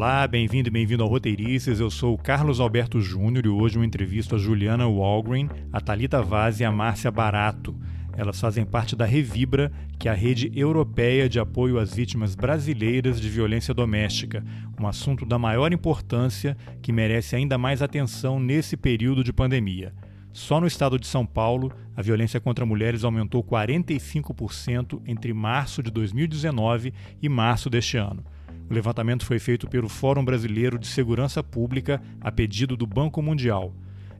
[0.00, 1.78] Olá, bem-vindo e bem-vindo ao Roteirices.
[1.78, 6.22] Eu sou o Carlos Alberto Júnior e hoje eu entrevisto a Juliana Walgreen, a Talita
[6.22, 7.76] Vaz e a Márcia Barato.
[8.16, 13.20] Elas fazem parte da Revibra, que é a rede europeia de apoio às vítimas brasileiras
[13.20, 14.42] de violência doméstica,
[14.80, 19.92] um assunto da maior importância que merece ainda mais atenção nesse período de pandemia.
[20.32, 25.90] Só no estado de São Paulo, a violência contra mulheres aumentou 45% entre março de
[25.90, 28.24] 2019 e março deste ano.
[28.70, 33.74] O levantamento foi feito pelo Fórum Brasileiro de Segurança Pública a pedido do Banco Mundial.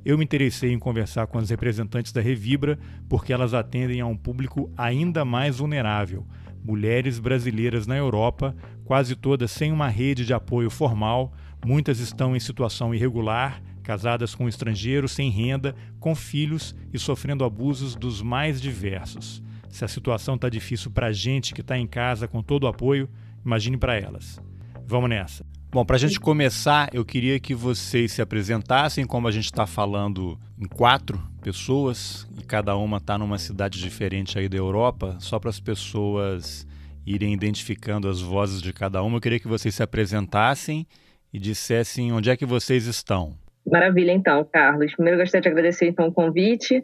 [0.05, 2.77] Eu me interessei em conversar com as representantes da Revibra
[3.09, 6.27] porque elas atendem a um público ainda mais vulnerável,
[6.65, 11.33] mulheres brasileiras na Europa, quase todas sem uma rede de apoio formal,
[11.65, 17.95] muitas estão em situação irregular, casadas com estrangeiros, sem renda, com filhos e sofrendo abusos
[17.95, 19.41] dos mais diversos.
[19.69, 22.67] Se a situação está difícil para a gente que está em casa com todo o
[22.67, 23.09] apoio,
[23.45, 24.41] Imagine para elas.
[24.87, 25.45] Vamos nessa.
[25.73, 29.69] Bom, para a gente começar, eu queria que vocês se apresentassem, como a gente está
[29.69, 35.39] falando em quatro pessoas e cada uma está numa cidade diferente aí da Europa, só
[35.39, 36.67] para as pessoas
[37.07, 39.19] irem identificando as vozes de cada uma.
[39.19, 40.87] Eu queria que vocês se apresentassem
[41.33, 43.39] e dissessem onde é que vocês estão.
[43.65, 44.93] Maravilha, então, Carlos.
[44.95, 46.83] Primeiro, gostaria de agradecer então o convite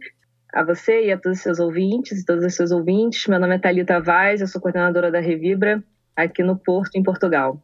[0.55, 3.27] a você e a todos os seus ouvintes e todos os seus ouvintes.
[3.27, 5.83] Meu nome é Thalita Vaz, eu sou coordenadora da Revibra
[6.17, 7.61] aqui no Porto, em Portugal.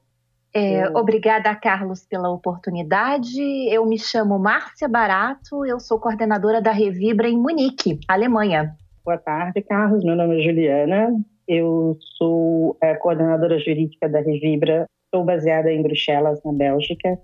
[0.55, 3.41] É, obrigada, Carlos, pela oportunidade.
[3.70, 8.77] Eu me chamo Márcia Barato, eu sou coordenadora da Revibra em Munique, Alemanha.
[9.03, 10.05] Boa tarde, Carlos.
[10.05, 11.09] Meu nome é Juliana.
[11.48, 14.84] Eu sou a coordenadora jurídica da Revibra.
[15.06, 17.19] Estou baseada em Bruxelas, na Bélgica.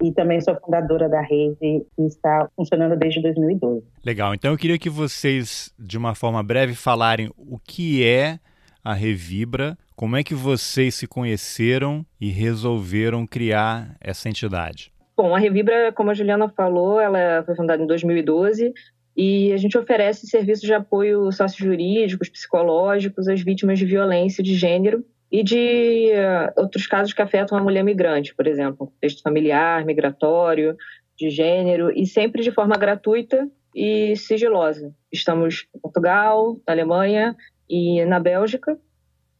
[0.00, 1.56] E também sou fundadora da rede
[1.96, 3.82] que está funcionando desde 2012.
[4.04, 4.32] Legal.
[4.32, 8.38] Então eu queria que vocês, de uma forma breve, falarem o que é
[8.84, 14.92] a Revibra, como é que vocês se conheceram e resolveram criar essa entidade?
[15.16, 18.72] Bom, a Revibra, como a Juliana falou, ela foi fundada em 2012
[19.16, 25.04] e a gente oferece serviços de apoio sócio-jurídicos, psicológicos às vítimas de violência de gênero
[25.32, 30.76] e de uh, outros casos que afetam a mulher migrante, por exemplo, contexto familiar, migratório,
[31.18, 34.94] de gênero, e sempre de forma gratuita e sigilosa.
[35.10, 37.34] Estamos em Portugal, na Alemanha
[37.68, 38.78] e na Bélgica,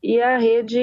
[0.03, 0.79] e a rede,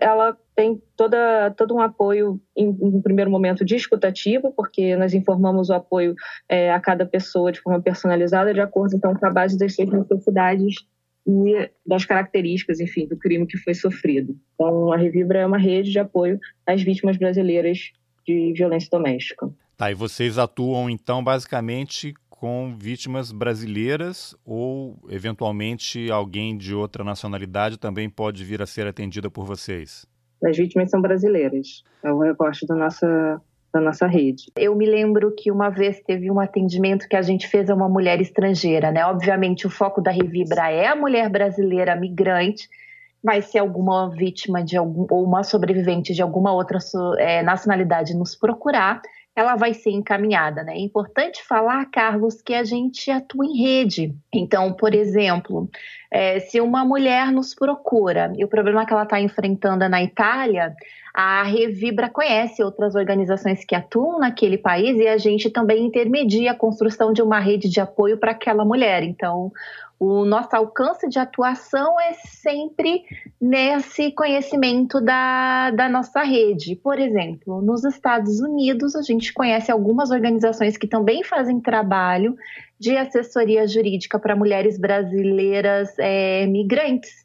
[0.00, 5.74] ela tem toda, todo um apoio, em, em primeiro momento, discutativo, porque nós informamos o
[5.74, 6.14] apoio
[6.48, 9.88] é, a cada pessoa de forma personalizada, de acordo então, com a base das suas
[9.90, 10.76] necessidades
[11.26, 14.36] e das características, enfim, do crime que foi sofrido.
[14.54, 17.90] Então, a Revibra é uma rede de apoio às vítimas brasileiras
[18.26, 19.50] de violência doméstica.
[19.76, 27.78] Tá, e vocês atuam, então, basicamente com vítimas brasileiras ou, eventualmente, alguém de outra nacionalidade
[27.78, 30.04] também pode vir a ser atendida por vocês?
[30.44, 31.84] As vítimas são brasileiras.
[32.02, 33.40] É o recorte da nossa,
[33.72, 34.50] da nossa rede.
[34.56, 37.88] Eu me lembro que uma vez teve um atendimento que a gente fez a uma
[37.88, 39.06] mulher estrangeira, né?
[39.06, 42.68] Obviamente, o foco da Revibra é a mulher brasileira migrante,
[43.22, 46.78] mas se alguma vítima de algum, ou uma sobrevivente de alguma outra
[47.16, 49.00] é, nacionalidade nos procurar,
[49.36, 50.62] ela vai ser encaminhada.
[50.62, 50.74] Né?
[50.74, 54.14] É importante falar, Carlos, que a gente atua em rede.
[54.32, 55.68] Então, por exemplo,
[56.10, 60.02] é, se uma mulher nos procura e o problema que ela está enfrentando é na
[60.02, 60.74] Itália,
[61.12, 66.56] a Revibra conhece outras organizações que atuam naquele país e a gente também intermedia a
[66.56, 69.04] construção de uma rede de apoio para aquela mulher.
[69.04, 69.52] Então,
[69.98, 73.04] o nosso alcance de atuação é sempre
[73.40, 76.76] nesse conhecimento da, da nossa rede.
[76.76, 82.36] Por exemplo, nos Estados Unidos, a gente conhece algumas organizações que também fazem trabalho
[82.78, 87.24] de assessoria jurídica para mulheres brasileiras é, migrantes.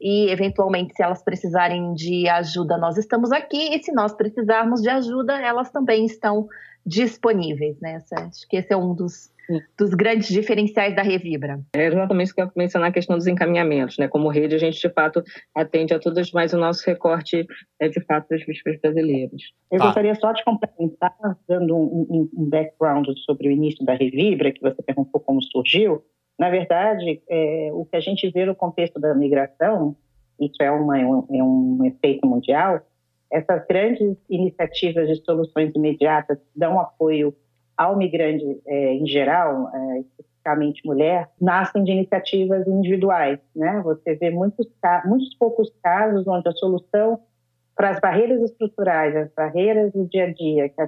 [0.00, 3.74] E, eventualmente, se elas precisarem de ajuda, nós estamos aqui.
[3.74, 6.48] E se nós precisarmos de ajuda, elas também estão
[6.84, 7.80] disponíveis.
[7.80, 7.98] Né?
[8.12, 9.30] Acho que esse é um dos
[9.78, 11.60] dos grandes diferenciais da Revibra.
[11.74, 13.96] É exatamente isso que eu mencionar, a questão dos encaminhamentos.
[13.98, 14.08] Né?
[14.08, 15.22] Como rede, a gente, de fato,
[15.54, 17.46] atende a todas, mas o nosso recorte
[17.80, 19.42] é, de fato, das vítimas brasileiras.
[19.70, 19.86] Eu tá.
[19.86, 21.14] gostaria só de complementar,
[21.48, 26.02] dando um, um, background sobre o início da Revibra, que você perguntou como surgiu.
[26.38, 29.96] Na verdade, é, o que a gente vê no contexto da migração,
[30.40, 32.80] isso é, uma, é um, é efeito mundial,
[33.30, 37.34] essas grandes iniciativas de soluções imediatas dão apoio
[37.76, 43.38] ao migrante é, em geral, é, especificamente mulher, nascem de iniciativas individuais.
[43.54, 43.80] Né?
[43.84, 44.66] Você vê muitos,
[45.04, 47.20] muitos poucos casos onde a solução
[47.74, 50.82] para as barreiras estruturais, as barreiras do dia a dia que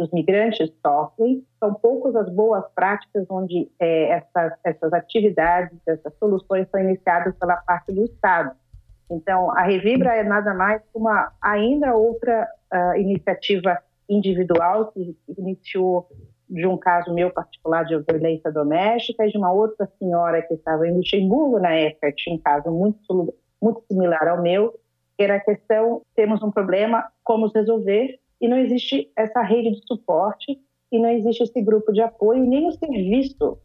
[0.00, 6.68] os migrantes sofrem, são poucas as boas práticas onde é, essas, essas atividades, essas soluções
[6.70, 8.56] são iniciadas pela parte do Estado.
[9.08, 13.78] Então, a Revibra é nada mais uma ainda outra uh, iniciativa
[14.08, 16.08] individual que iniciou
[16.48, 20.86] de um caso meu particular de violência doméstica e de uma outra senhora que estava
[20.86, 24.74] em Luxemburgo na época, tinha um caso muito, muito similar ao meu,
[25.18, 30.58] era a questão, temos um problema, como resolver, e não existe essa rede de suporte,
[30.92, 33.58] e não existe esse grupo de apoio, nem o serviço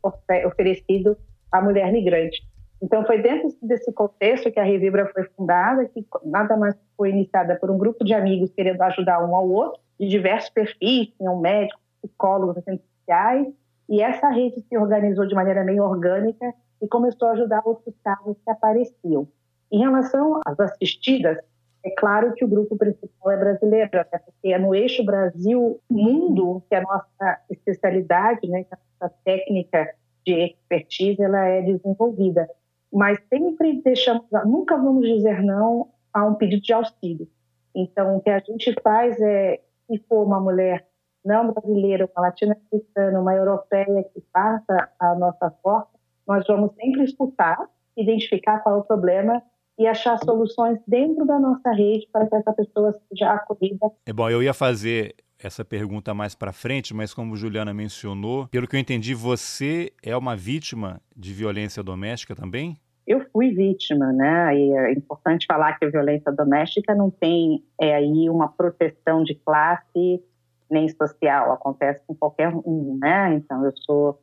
[0.46, 1.18] oferecido
[1.52, 2.42] à mulher migrante.
[2.82, 7.56] Então, foi dentro desse contexto que a Revibra foi fundada, que nada mais foi iniciada
[7.58, 11.82] por um grupo de amigos querendo ajudar um ao outro, de diversos perfis, tinham médicos,
[12.02, 13.48] psicólogos, assistentes sociais,
[13.90, 18.38] e essa rede se organizou de maneira meio orgânica e começou a ajudar outros casos
[18.44, 19.28] que apareciam.
[19.72, 21.38] Em relação às assistidas,
[21.84, 26.76] é claro que o grupo principal é brasileiro, até porque é no eixo Brasil-mundo que
[26.76, 29.94] a nossa especialidade, né, que a nossa técnica
[30.26, 32.50] de expertise, ela é desenvolvida.
[32.92, 37.28] Mas sempre deixamos, nunca vamos dizer não a um pedido de auxílio.
[37.74, 40.88] Então, o que a gente faz é, se for uma mulher
[41.26, 45.90] não brasileira, uma latino-americana, uma europeia que passa a nossa porta,
[46.28, 47.58] nós vamos sempre escutar,
[47.98, 49.42] identificar qual é o problema
[49.78, 53.92] e achar soluções dentro da nossa rede para que essa pessoa seja acolhida.
[54.06, 58.68] É bom, eu ia fazer essa pergunta mais para frente, mas como Juliana mencionou, pelo
[58.68, 62.78] que eu entendi, você é uma vítima de violência doméstica também?
[63.08, 64.56] Eu fui vítima, né?
[64.56, 69.36] E é importante falar que a violência doméstica não tem é, aí uma proteção de
[69.36, 70.24] classe
[70.70, 73.34] nem social, acontece com qualquer um, né?
[73.34, 74.20] Então, eu sou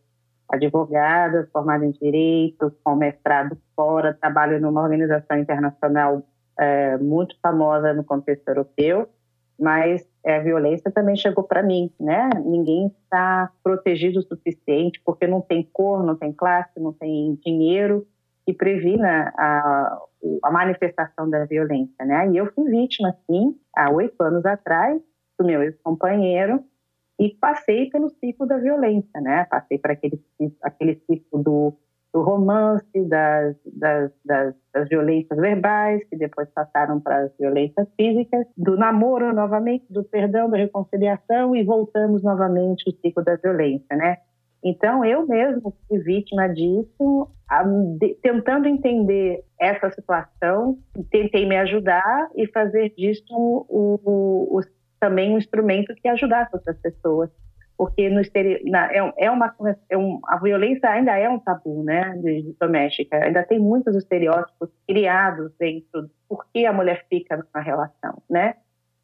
[0.49, 6.22] advogada, formada em direito, com mestrado fora, trabalho numa organização internacional
[6.58, 9.08] é, muito famosa no contexto europeu,
[9.58, 12.31] mas é, a violência também chegou para mim, né?
[12.44, 18.06] Ninguém está protegido o suficiente porque não tem cor, não tem classe, não tem dinheiro
[18.46, 19.98] que previna a,
[20.44, 22.31] a manifestação da violência, né?
[22.31, 25.02] E eu fui vítima, sim, há oito anos atrás,
[25.37, 26.62] do meu ex-companheiro,
[27.19, 29.44] e passei pelo ciclo da violência, né?
[29.50, 30.22] Passei por aquele,
[30.62, 31.75] aquele ciclo do,
[32.14, 38.46] do romance, das, das, das, das, violências verbais, que depois passaram para as violências físicas,
[38.56, 44.19] do namoro novamente, do perdão, da reconciliação e voltamos novamente ao ciclo da violência, né?
[44.69, 47.31] Então, eu mesmo fui vítima disso,
[48.21, 50.77] tentando entender essa situação,
[51.09, 54.61] tentei me ajudar e fazer disso o, o, o
[54.99, 57.31] também um instrumento que ajudasse outras pessoas.
[57.79, 58.21] Porque no
[58.69, 59.55] na, é, é, uma,
[59.89, 62.21] é um, a violência ainda é um tabu né,
[62.59, 68.21] doméstica, ainda tem muitos estereótipos criados dentro do porquê a mulher fica numa relação.
[68.29, 68.57] Né?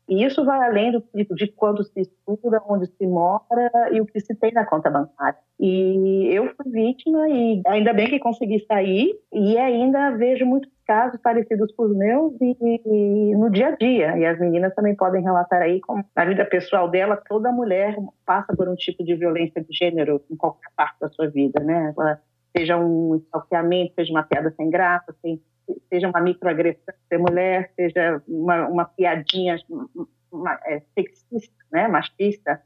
[0.09, 1.03] E isso vai além do
[1.35, 5.38] de quando se estuda, onde se mora e o que se tem na conta bancária.
[5.64, 11.20] E eu fui vítima e ainda bem que consegui sair e ainda vejo muitos casos
[11.23, 14.19] parecidos com os meus e, e, no dia a dia.
[14.19, 17.94] E as meninas também podem relatar aí como na vida pessoal dela, toda mulher
[18.26, 21.94] passa por um tipo de violência de gênero em qualquer parte da sua vida, né?
[21.97, 22.20] Ela,
[22.56, 25.14] seja um stalkeamento, seja uma piada sem graça,
[25.88, 29.56] seja uma microagressão ser mulher, seja uma, uma piadinha
[30.32, 32.61] uma, é, sexista, né, machista,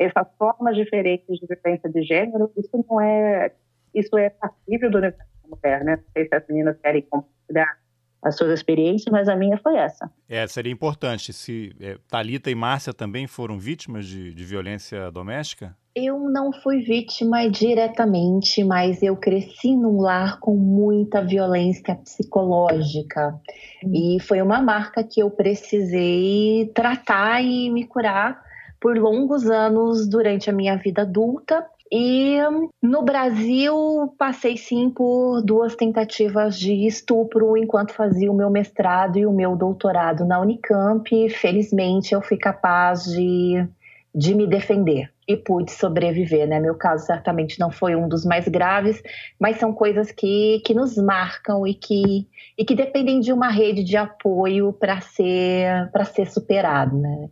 [0.00, 3.52] essas formas diferentes de violência de gênero, isso não é,
[3.94, 5.96] isso é passível do universo da mulher, né?
[5.96, 7.78] Não sei se as meninas querem compartilhar
[8.22, 10.10] as suas experiências, mas a minha foi essa.
[10.28, 11.32] É, seria importante.
[11.32, 15.76] Se é, Talita e Márcia também foram vítimas de, de violência doméstica?
[15.94, 23.38] Eu não fui vítima diretamente, mas eu cresci num lar com muita violência psicológica.
[23.84, 23.92] Hum.
[23.92, 28.49] E foi uma marca que eu precisei tratar e me curar
[28.80, 31.66] por longos anos durante a minha vida adulta.
[31.92, 32.38] E
[32.80, 39.26] no Brasil, passei sim por duas tentativas de estupro enquanto fazia o meu mestrado e
[39.26, 41.28] o meu doutorado na Unicamp.
[41.30, 43.66] Felizmente, eu fui capaz de,
[44.14, 46.60] de me defender e pude sobreviver, né?
[46.60, 49.02] Meu caso certamente não foi um dos mais graves,
[49.38, 53.82] mas são coisas que, que nos marcam e que, e que dependem de uma rede
[53.82, 57.28] de apoio para ser, ser superado, né?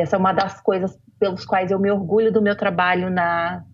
[0.00, 3.64] Essa é uma das coisas pelos quais eu me orgulho do meu trabalho na,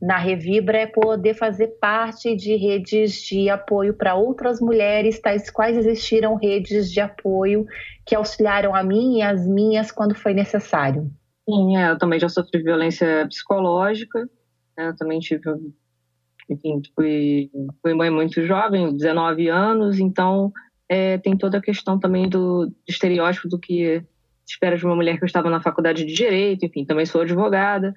[0.00, 5.76] na Revibra é poder fazer parte de redes de apoio para outras mulheres, tais quais
[5.76, 7.66] existiram redes de apoio
[8.06, 11.10] que auxiliaram a mim e as minhas quando foi necessário.
[11.48, 14.28] Sim, é, eu também já sofri violência psicológica,
[14.76, 15.42] né, eu também tive,
[16.48, 17.50] enfim, fui,
[17.82, 20.52] fui mãe muito jovem, 19 anos, então
[20.88, 24.04] é, tem toda a questão também do, do estereótipo do que
[24.48, 27.94] espera de uma mulher que eu estava na faculdade de Direito, enfim, também sou advogada,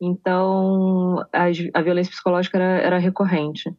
[0.00, 1.44] então a,
[1.74, 3.72] a violência psicológica era, era recorrente.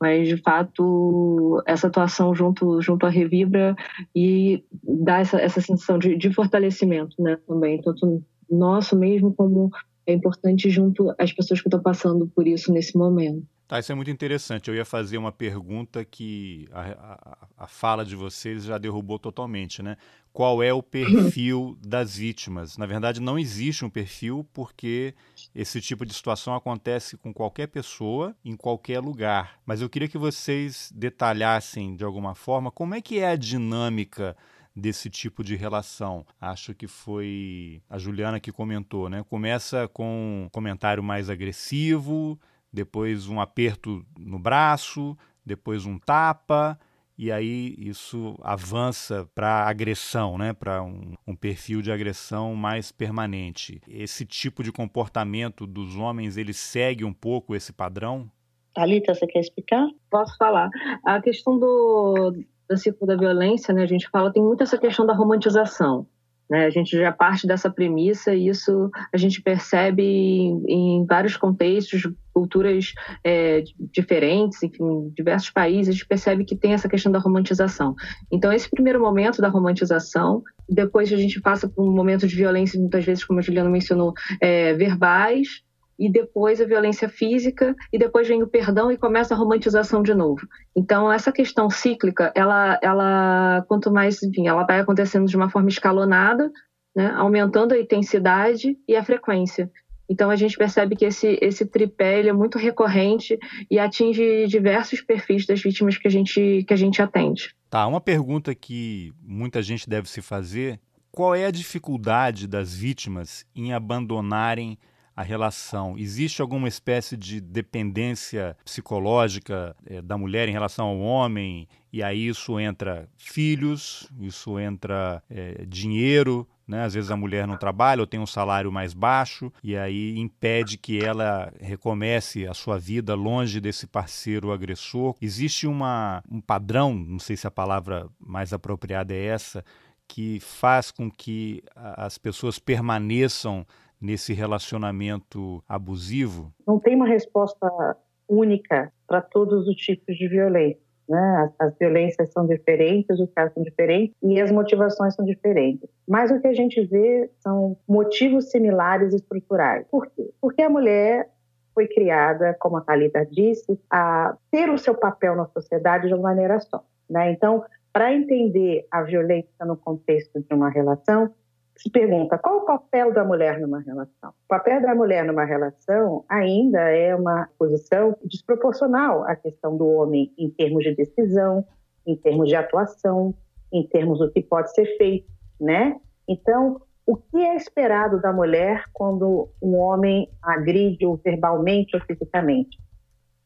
[0.00, 3.74] Mas, de fato, essa atuação junto, junto à Revibra
[4.14, 9.70] e dá essa, essa sensação de, de fortalecimento né, também, tanto nosso mesmo como
[10.06, 13.44] é importante junto às pessoas que estão passando por isso nesse momento.
[13.68, 14.68] Tá, isso é muito interessante.
[14.68, 19.82] Eu ia fazer uma pergunta que a, a, a, fala de vocês já derrubou totalmente,
[19.82, 19.98] né?
[20.38, 22.78] Qual é o perfil das vítimas?
[22.78, 25.12] Na verdade, não existe um perfil porque
[25.52, 29.58] esse tipo de situação acontece com qualquer pessoa, em qualquer lugar.
[29.66, 34.36] Mas eu queria que vocês detalhassem de alguma forma como é que é a dinâmica
[34.76, 36.24] desse tipo de relação.
[36.40, 39.24] Acho que foi a Juliana que comentou, né?
[39.28, 42.38] Começa com um comentário mais agressivo,
[42.72, 46.78] depois um aperto no braço, depois um tapa,
[47.18, 50.52] e aí isso avança para agressão, né?
[50.52, 53.80] para um, um, perfil de agressão mais permanente.
[53.88, 58.30] Esse tipo de comportamento dos homens, ele segue um pouco esse padrão?
[58.72, 59.88] Thalita, você quer explicar?
[60.08, 60.70] Posso falar.
[61.04, 62.34] A questão do,
[62.70, 66.06] do ciclo da violência, né, a gente fala, tem muito essa questão da romantização.
[66.50, 66.66] Né?
[66.66, 72.08] A gente já parte dessa premissa e isso a gente percebe em, em vários contextos,
[72.32, 72.92] culturas
[73.24, 73.62] é,
[73.92, 77.94] diferentes, enfim, diversos países, a gente percebe que tem essa questão da romantização.
[78.30, 82.78] Então, esse primeiro momento da romantização, depois a gente passa por um momento de violência,
[82.78, 85.62] muitas vezes, como a Juliana mencionou, é, verbais,
[85.98, 90.14] e depois a violência física e depois vem o perdão e começa a romantização de
[90.14, 90.46] novo.
[90.76, 95.68] Então essa questão cíclica, ela, ela quanto mais, enfim, ela vai acontecendo de uma forma
[95.68, 96.50] escalonada,
[96.94, 99.70] né, aumentando a intensidade e a frequência.
[100.08, 103.38] Então a gente percebe que esse, esse tripé é muito recorrente
[103.70, 107.54] e atinge diversos perfis das vítimas que a gente, que a gente atende.
[107.68, 113.44] Tá, uma pergunta que muita gente deve se fazer: qual é a dificuldade das vítimas
[113.54, 114.78] em abandonarem
[115.18, 115.98] a relação?
[115.98, 121.66] Existe alguma espécie de dependência psicológica é, da mulher em relação ao homem?
[121.92, 126.84] E aí isso entra filhos, isso entra é, dinheiro, né?
[126.84, 130.78] Às vezes a mulher não trabalha ou tem um salário mais baixo e aí impede
[130.78, 135.16] que ela recomece a sua vida longe desse parceiro agressor.
[135.20, 139.64] Existe uma, um padrão, não sei se a palavra mais apropriada é essa,
[140.06, 143.66] que faz com que as pessoas permaneçam
[144.00, 146.52] nesse relacionamento abusivo?
[146.66, 147.96] Não tem uma resposta
[148.28, 150.82] única para todos os tipos de violência.
[151.08, 151.36] Né?
[151.58, 155.88] As, as, violências são diferentes, os casos são diferentes e as motivações são diferentes.
[156.06, 159.86] Mas o que a gente vê são motivos similares estruturais.
[159.90, 160.30] Por quê?
[160.40, 161.30] Porque a mulher
[161.74, 166.24] foi criada, como a Thalita disse, a ter o seu papel na sociedade de uma
[166.24, 166.84] maneira só.
[167.08, 167.30] Né?
[167.30, 171.32] Então, para entender a violência no contexto de uma relação,
[171.78, 174.30] se pergunta qual o papel da mulher numa relação.
[174.30, 180.32] O papel da mulher numa relação ainda é uma posição desproporcional à questão do homem
[180.36, 181.64] em termos de decisão,
[182.04, 183.32] em termos de atuação,
[183.72, 185.30] em termos do que pode ser feito,
[185.60, 185.96] né?
[186.26, 192.76] Então, o que é esperado da mulher quando um homem agride-o verbalmente ou fisicamente?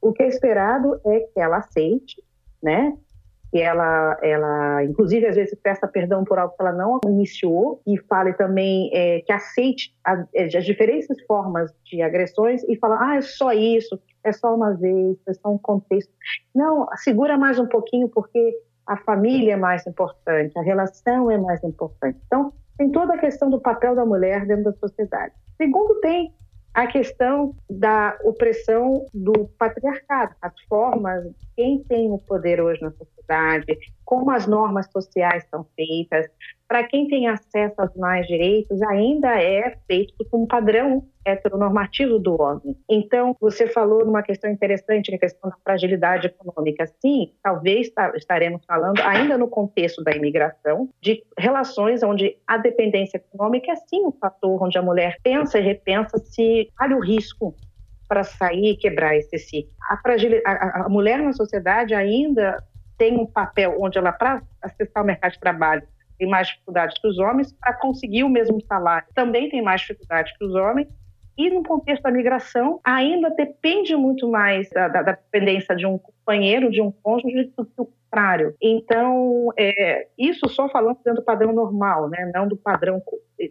[0.01, 2.23] O que é esperado é que ela aceite,
[2.63, 2.97] né?
[3.53, 7.99] Que ela, ela, inclusive, às vezes peça perdão por algo que ela não iniciou e
[8.09, 13.17] fale também é, que aceite a, é, as diferentes formas de agressões e fala, ah,
[13.17, 16.11] é só isso, é só uma vez, é só um contexto.
[16.55, 21.63] Não, segura mais um pouquinho porque a família é mais importante, a relação é mais
[21.63, 22.19] importante.
[22.27, 25.35] Então, tem toda a questão do papel da mulher dentro da sociedade.
[25.59, 26.33] Segundo, tem
[26.75, 31.25] a questão da opressão do patriarcado, as formas,
[31.55, 33.79] quem tem o poder hoje na sociedade,
[34.13, 36.27] como as normas sociais são feitas,
[36.69, 42.39] para quem tem acesso aos mais direitos, ainda é feito com um padrão heteronormativo do
[42.39, 42.77] homem.
[42.91, 46.87] Então, você falou numa questão interessante, que é a questão da fragilidade econômica.
[47.01, 53.73] Sim, talvez estaremos falando, ainda no contexto da imigração, de relações onde a dependência econômica
[53.73, 57.55] é sim um fator onde a mulher pensa e repensa se vale o risco
[58.07, 59.73] para sair e quebrar esse ciclo.
[59.89, 59.99] A,
[60.53, 62.63] a, a mulher na sociedade ainda
[63.03, 65.83] tem um papel onde ela, para acessar o mercado de trabalho,
[66.17, 70.33] tem mais dificuldades que os homens, para conseguir o mesmo salário também tem mais dificuldades
[70.37, 70.87] que os homens,
[71.37, 75.99] e no contexto da migração, ainda depende muito mais da, da, da dependência de um
[75.99, 78.55] companheiro, de um cônjuge, do que o contrário.
[78.63, 82.31] Então, é, isso só falando dentro do padrão normal, né?
[82.33, 83.03] não do padrão.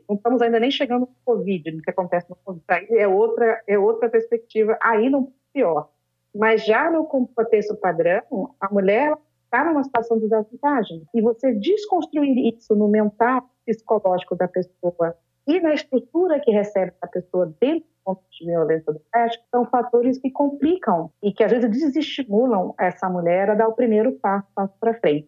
[0.07, 2.63] Não estamos ainda nem chegando no Covid, no que acontece no Covid.
[2.69, 5.89] Aí é outra, é outra perspectiva, ainda um pior.
[6.33, 9.13] Mas já no contexto padrão, a mulher
[9.51, 11.03] está numa situação de desvantagem.
[11.13, 15.15] E você desconstruir isso no mental psicológico da pessoa
[15.45, 20.17] e na estrutura que recebe a pessoa dentro do contexto de violência doméstica, são fatores
[20.19, 24.73] que complicam e que às vezes desestimulam essa mulher a dar o primeiro passo, passo
[24.79, 25.27] para frente.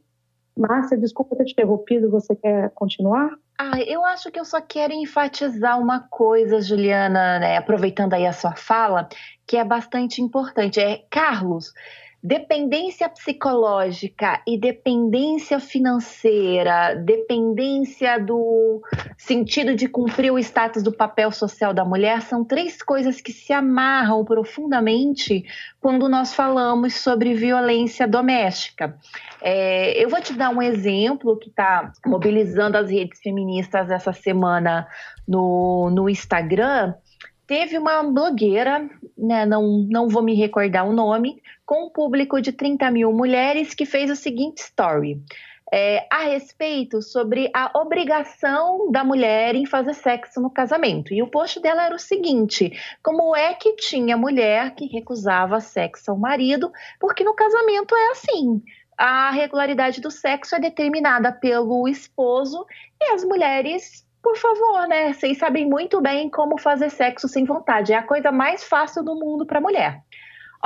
[0.58, 3.32] Márcia, desculpa ter te interrompido, você quer continuar?
[3.60, 8.34] Ah, eu acho que eu só quero enfatizar uma coisa, Juliana, né, aproveitando aí a
[8.34, 9.10] sua fala,
[9.48, 10.80] que é bastante importante.
[10.80, 11.74] É, Carlos,
[12.24, 18.82] dependência psicológica e dependência financeira, dependência do
[19.18, 23.52] sentido de cumprir o status do papel social da mulher, são três coisas que se
[23.52, 25.44] amarram profundamente
[25.82, 28.98] quando nós falamos sobre violência doméstica.
[29.42, 34.88] É, eu vou te dar um exemplo que está mobilizando as redes feministas essa semana
[35.28, 36.94] no, no Instagram
[37.46, 42.52] teve uma blogueira, né, não, não vou me recordar o nome, com um público de
[42.52, 45.22] 30 mil mulheres que fez o seguinte story.
[45.76, 51.12] É, a respeito sobre a obrigação da mulher em fazer sexo no casamento.
[51.14, 56.12] E o post dela era o seguinte: como é que tinha mulher que recusava sexo
[56.12, 58.62] ao marido, porque no casamento é assim.
[58.96, 62.64] A regularidade do sexo é determinada pelo esposo
[63.02, 65.12] e as mulheres por favor, né?
[65.12, 67.92] Vocês sabem muito bem como fazer sexo sem vontade.
[67.92, 70.02] É a coisa mais fácil do mundo para mulher.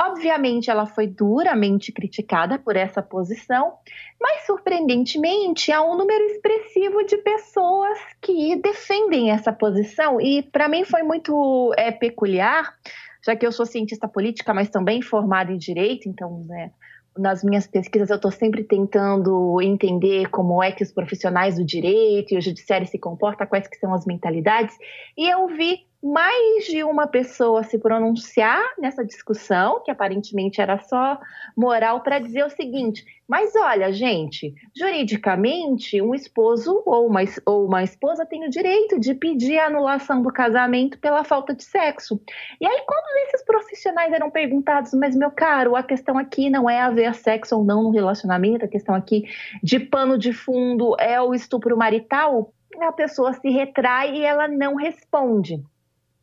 [0.00, 3.72] Obviamente, ela foi duramente criticada por essa posição,
[4.20, 10.20] mas surpreendentemente há um número expressivo de pessoas que defendem essa posição.
[10.20, 12.72] E para mim foi muito é, peculiar,
[13.26, 16.70] já que eu sou cientista política, mas também formada em direito, então né,
[17.16, 22.32] nas minhas pesquisas eu estou sempre tentando entender como é que os profissionais do direito
[22.32, 24.76] e o judiciário se comportam, quais que são as mentalidades,
[25.16, 31.18] e eu vi mais de uma pessoa se pronunciar nessa discussão, que aparentemente era só
[31.56, 37.82] moral, para dizer o seguinte: mas olha, gente, juridicamente, um esposo ou uma, ou uma
[37.82, 42.20] esposa tem o direito de pedir a anulação do casamento pela falta de sexo.
[42.60, 46.80] E aí, quando esses profissionais eram perguntados, mas meu caro, a questão aqui não é
[46.80, 49.24] haver sexo ou não no relacionamento, a questão aqui
[49.62, 54.76] de pano de fundo é o estupro marital, a pessoa se retrai e ela não
[54.76, 55.60] responde.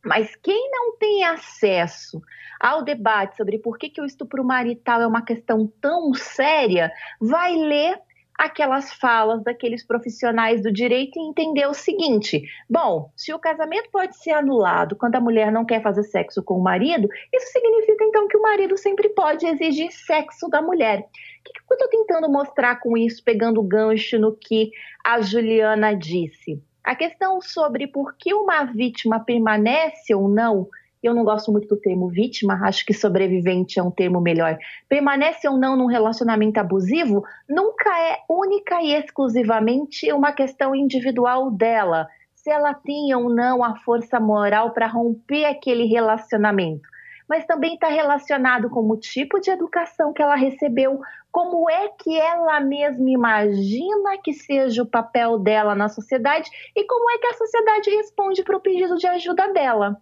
[0.06, 2.22] Mas quem não tem acesso
[2.60, 7.56] ao debate sobre por que, que o estupro marital é uma questão tão séria, vai
[7.56, 7.98] ler
[8.38, 14.16] aquelas falas daqueles profissionais do direito e entender o seguinte: bom, se o casamento pode
[14.16, 18.28] ser anulado quando a mulher não quer fazer sexo com o marido, isso significa então
[18.28, 21.00] que o marido sempre pode exigir sexo da mulher.
[21.00, 21.02] O
[21.44, 24.70] que, que eu estou tentando mostrar com isso, pegando o gancho no que
[25.04, 26.62] a Juliana disse?
[26.86, 30.68] A questão sobre por que uma vítima permanece ou não,
[31.02, 34.56] eu não gosto muito do termo vítima, acho que sobrevivente é um termo melhor.
[34.88, 42.06] Permanece ou não num relacionamento abusivo, nunca é única e exclusivamente uma questão individual dela,
[42.36, 46.88] se ela tem ou não a força moral para romper aquele relacionamento
[47.28, 52.18] mas também está relacionado com o tipo de educação que ela recebeu, como é que
[52.18, 57.34] ela mesma imagina que seja o papel dela na sociedade e como é que a
[57.34, 59.96] sociedade responde para o pedido de ajuda dela.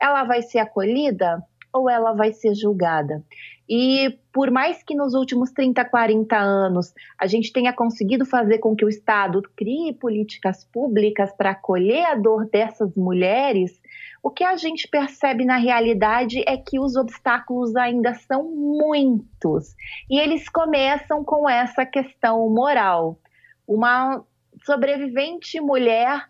[0.00, 3.22] Ela vai ser acolhida ou ela vai ser julgada?
[3.68, 8.74] E por mais que nos últimos 30, 40 anos a gente tenha conseguido fazer com
[8.74, 13.78] que o Estado crie políticas públicas para acolher a dor dessas mulheres,
[14.22, 19.74] o que a gente percebe na realidade é que os obstáculos ainda são muitos.
[20.10, 23.18] E eles começam com essa questão moral.
[23.66, 24.24] Uma
[24.64, 26.28] sobrevivente mulher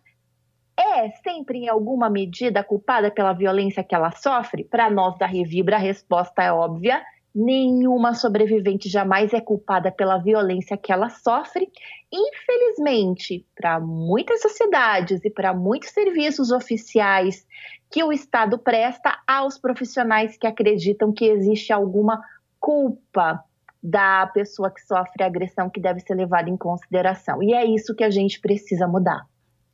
[0.79, 4.63] é sempre em alguma medida culpada pela violência que ela sofre?
[4.63, 7.03] Para nós da Revibra, a resposta é óbvia
[7.35, 11.71] Nenhuma sobrevivente jamais é culpada pela violência que ela sofre.
[12.13, 17.47] Infelizmente, para muitas sociedades e para muitos serviços oficiais
[17.91, 22.23] que o Estado presta aos profissionais que acreditam que existe alguma
[22.59, 23.45] culpa
[23.83, 27.43] da pessoa que sofre agressão que deve ser levada em consideração.
[27.43, 29.25] E é isso que a gente precisa mudar.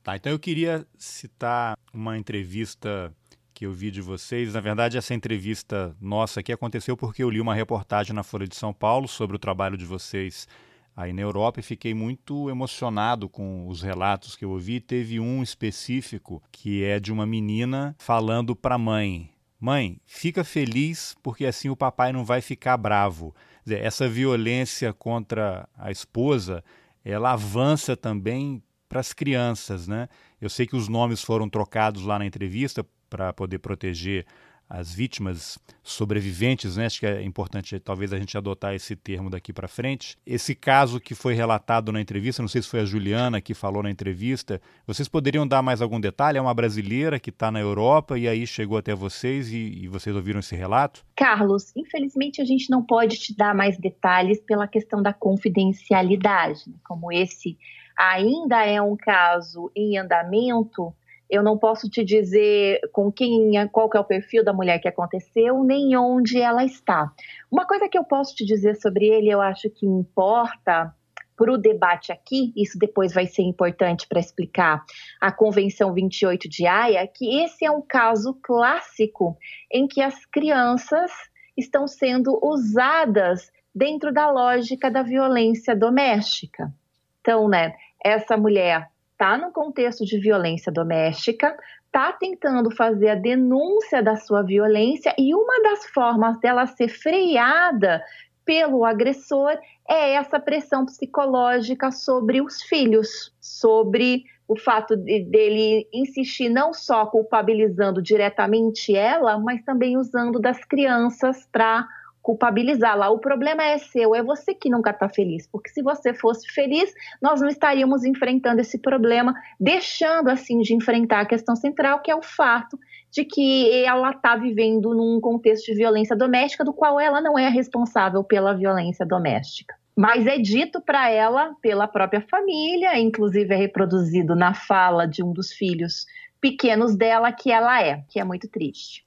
[0.02, 3.10] Tá, então eu queria citar uma entrevista
[3.54, 4.52] que eu vi de vocês.
[4.52, 8.56] Na verdade, essa entrevista nossa aqui aconteceu porque eu li uma reportagem na Folha de
[8.56, 10.48] São Paulo sobre o trabalho de vocês
[10.96, 14.80] aí na Europa e fiquei muito emocionado com os relatos que eu ouvi.
[14.80, 21.14] Teve um específico que é de uma menina falando para a mãe: Mãe, fica feliz
[21.22, 23.34] porque assim o papai não vai ficar bravo.
[23.64, 26.62] Dizer, essa violência contra a esposa,
[27.04, 30.08] ela avança também para as crianças, né?
[30.40, 32.84] Eu sei que os nomes foram trocados lá na entrevista
[33.14, 34.26] para poder proteger
[34.68, 36.86] as vítimas sobreviventes, né?
[36.86, 40.16] Acho que é importante talvez a gente adotar esse termo daqui para frente.
[40.26, 43.84] Esse caso que foi relatado na entrevista, não sei se foi a Juliana que falou
[43.84, 46.38] na entrevista, vocês poderiam dar mais algum detalhe?
[46.38, 50.16] É uma brasileira que está na Europa e aí chegou até vocês e, e vocês
[50.16, 51.04] ouviram esse relato?
[51.14, 56.62] Carlos, infelizmente a gente não pode te dar mais detalhes pela questão da confidencialidade.
[56.66, 56.74] Né?
[56.82, 57.56] Como esse
[57.96, 60.92] ainda é um caso em andamento,
[61.34, 64.88] eu não posso te dizer com quem, qual que é o perfil da mulher que
[64.88, 67.12] aconteceu, nem onde ela está.
[67.50, 70.94] Uma coisa que eu posso te dizer sobre ele, eu acho que importa
[71.36, 74.84] para o debate aqui, isso depois vai ser importante para explicar
[75.20, 79.36] a Convenção 28 de Haia, que esse é um caso clássico
[79.68, 81.10] em que as crianças
[81.56, 86.72] estão sendo usadas dentro da lógica da violência doméstica.
[87.20, 88.88] Então, né, essa mulher
[89.24, 91.56] está no contexto de violência doméstica,
[91.86, 98.04] está tentando fazer a denúncia da sua violência e uma das formas dela ser freada
[98.44, 99.56] pelo agressor
[99.88, 107.06] é essa pressão psicológica sobre os filhos, sobre o fato de, dele insistir não só
[107.06, 111.88] culpabilizando diretamente ela, mas também usando das crianças para
[112.24, 113.10] culpabilizá-la.
[113.10, 116.92] O problema é seu, é você que nunca está feliz, porque se você fosse feliz,
[117.20, 122.16] nós não estaríamos enfrentando esse problema, deixando assim de enfrentar a questão central, que é
[122.16, 122.78] o fato
[123.12, 127.48] de que ela está vivendo num contexto de violência doméstica, do qual ela não é
[127.50, 129.74] responsável pela violência doméstica.
[129.94, 135.32] Mas é dito para ela pela própria família, inclusive é reproduzido na fala de um
[135.32, 136.06] dos filhos
[136.40, 139.03] pequenos dela que ela é, que é muito triste.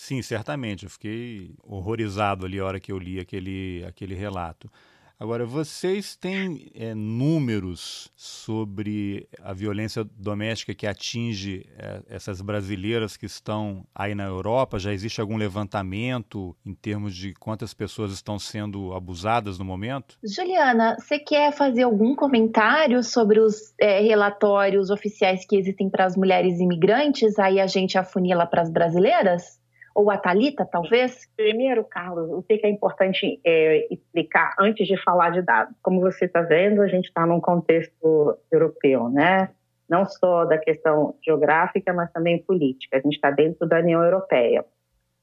[0.00, 0.84] Sim, certamente.
[0.84, 4.72] Eu fiquei horrorizado ali a hora que eu li aquele, aquele relato.
[5.20, 13.26] Agora, vocês têm é, números sobre a violência doméstica que atinge é, essas brasileiras que
[13.26, 14.78] estão aí na Europa?
[14.78, 20.16] Já existe algum levantamento em termos de quantas pessoas estão sendo abusadas no momento?
[20.24, 26.16] Juliana, você quer fazer algum comentário sobre os é, relatórios oficiais que existem para as
[26.16, 27.38] mulheres imigrantes?
[27.38, 29.59] Aí a gente afunila para as brasileiras?
[29.94, 31.28] Ou a Talita, talvez?
[31.36, 35.74] Primeiro, Carlos, o que é importante é, explicar antes de falar de dados?
[35.82, 39.50] Como você está vendo, a gente está num contexto europeu, né?
[39.88, 42.96] Não só da questão geográfica, mas também política.
[42.96, 44.64] A gente está dentro da União Europeia.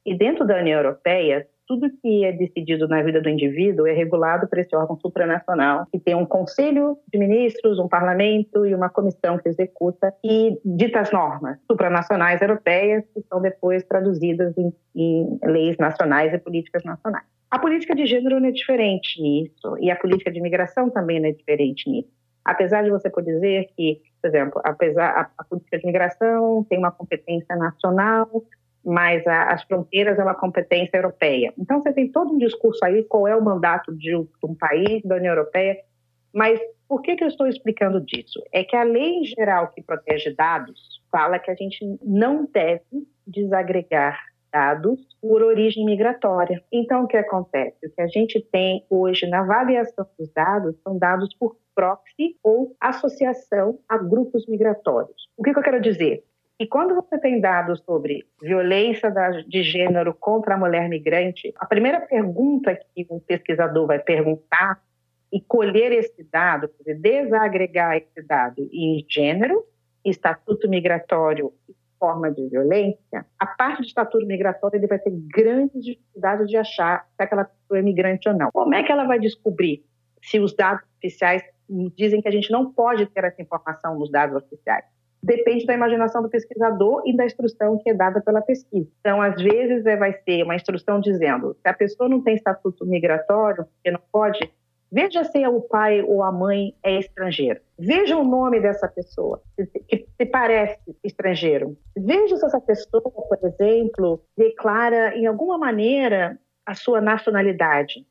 [0.05, 4.47] E dentro da União Europeia, tudo que é decidido na vida do indivíduo é regulado
[4.47, 9.37] por esse órgão supranacional, que tem um conselho de ministros, um parlamento e uma comissão
[9.37, 15.77] que executa e dita as normas supranacionais europeias, que são depois traduzidas em, em leis
[15.77, 17.25] nacionais e políticas nacionais.
[17.51, 21.29] A política de gênero não é diferente nisso, e a política de imigração também não
[21.29, 22.09] é diferente nisso.
[22.43, 26.79] Apesar de você poder dizer que, por exemplo, apesar a, a política de imigração tem
[26.79, 28.29] uma competência nacional,
[28.87, 31.53] mas a, as fronteiras é uma competência europeia.
[31.57, 34.55] Então, você tem todo um discurso aí, qual é o mandato de um, de um
[34.55, 35.77] país da União Europeia,
[36.33, 38.41] mas por que, que eu estou explicando disso?
[38.53, 44.17] É que a lei geral que protege dados fala que a gente não deve desagregar
[44.53, 46.63] dados por origem migratória.
[46.71, 47.87] Então, o que acontece?
[47.87, 52.73] O que a gente tem hoje na avaliação dos dados são dados por proxy ou
[52.79, 55.27] associação a grupos migratórios.
[55.35, 56.23] O que, que eu quero dizer?
[56.59, 59.11] E quando você tem dados sobre violência
[59.47, 64.81] de gênero contra a mulher migrante, a primeira pergunta que um pesquisador vai perguntar
[65.31, 66.67] e colher esse dado,
[66.99, 69.63] desagregar esse dado em gênero,
[70.03, 75.83] estatuto migratório e forma de violência, a parte do estatuto migratório ele vai ter grandes
[75.83, 78.49] dificuldades de achar se aquela pessoa é migrante ou não.
[78.51, 79.83] Como é que ela vai descobrir
[80.23, 81.43] se os dados oficiais
[81.95, 84.85] dizem que a gente não pode ter essa informação nos dados oficiais?
[85.21, 88.89] Depende da imaginação do pesquisador e da instrução que é dada pela pesquisa.
[88.99, 92.85] Então, às vezes, é, vai ser uma instrução dizendo se a pessoa não tem estatuto
[92.85, 94.39] migratório, porque não pode,
[94.91, 97.59] veja se o pai ou a mãe é estrangeiro.
[97.77, 101.77] Veja o nome dessa pessoa, que se parece estrangeiro.
[101.95, 108.05] Veja se essa pessoa, por exemplo, declara em alguma maneira a sua nacionalidade.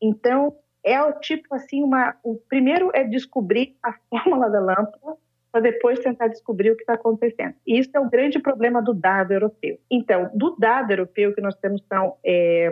[0.00, 5.18] Então, é o tipo assim, uma, o primeiro é descobrir a fórmula da lâmpada
[5.50, 7.54] para depois tentar descobrir o que está acontecendo.
[7.66, 9.78] E isso é o grande problema do dado europeu.
[9.90, 12.70] Então, do dado europeu que nós temos são é,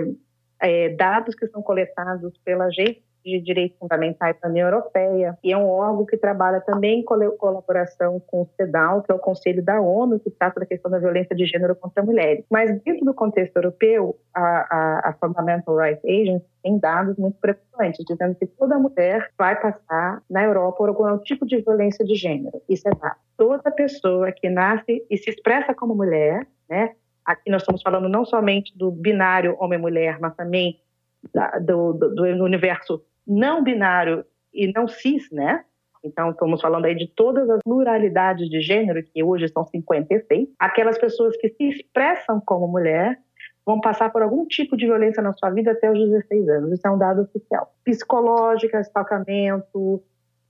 [0.60, 5.56] é, dados que são coletados pela Agência de Direitos Fundamentais da União Europeia, e é
[5.56, 9.80] um órgão que trabalha também em colaboração com o CEDAW, que é o Conselho da
[9.80, 12.44] ONU, que trata da questão da violência de gênero contra mulheres.
[12.50, 18.04] Mas dentro do contexto europeu, a, a, a Fundamental Rights Agency tem dados muito preocupantes,
[18.06, 22.62] dizendo que toda mulher vai passar na Europa por algum tipo de violência de gênero.
[22.68, 23.16] Isso é dado.
[23.36, 26.92] Toda pessoa que nasce e se expressa como mulher, né,
[27.24, 30.80] aqui nós estamos falando não somente do binário homem-mulher, mas também
[31.32, 35.64] da, do, do, do universo não binário e não cis, né?
[36.04, 40.48] Então, estamos falando aí de todas as pluralidades de gênero, que hoje são 56.
[40.58, 43.18] Aquelas pessoas que se expressam como mulher
[43.64, 46.72] vão passar por algum tipo de violência na sua vida até os 16 anos.
[46.72, 47.74] Isso é um dado oficial.
[47.84, 50.00] Psicológica, estalcamento,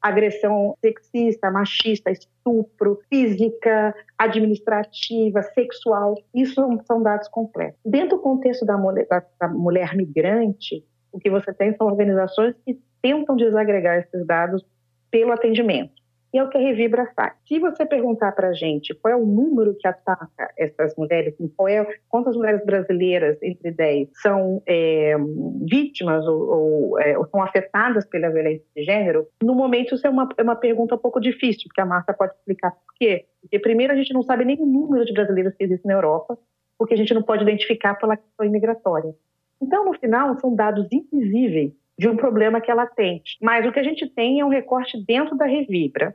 [0.01, 6.17] agressão sexista, machista, estupro, física, administrativa, sexual.
[6.35, 7.81] Isso são dados completos.
[7.85, 9.07] Dentro do contexto da mulher,
[9.41, 14.65] da mulher migrante, o que você tem são organizações que tentam desagregar esses dados
[15.11, 15.95] pelo atendimento.
[16.37, 17.33] E é o que a Revibra faz.
[17.47, 21.67] Se você perguntar para a gente qual é o número que ataca essas mulheres, qual
[21.67, 25.17] é, quantas mulheres brasileiras, entre 10, são é,
[25.63, 30.11] vítimas ou, ou, é, ou, são afetadas pela violência de gênero, no momento isso é
[30.11, 33.25] uma, é uma pergunta um pouco difícil, porque a Marta pode explicar por quê.
[33.41, 36.37] Porque, primeiro, a gente não sabe nem o número de brasileiros que existem na Europa,
[36.77, 39.15] porque a gente não pode identificar pela questão imigratória.
[39.61, 43.23] Então, no final, são dados invisíveis de um problema que ela tem.
[43.41, 46.15] Mas o que a gente tem é um recorte dentro da Revibra,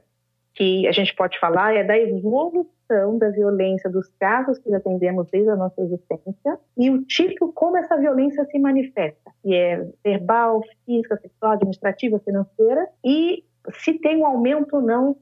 [0.53, 5.49] que a gente pode falar é da evolução da violência dos casos que atendemos desde
[5.49, 11.17] a nossa existência e o tipo como essa violência se manifesta, que é verbal, física,
[11.17, 15.15] sexual, administrativa, financeira, e se tem um aumento ou não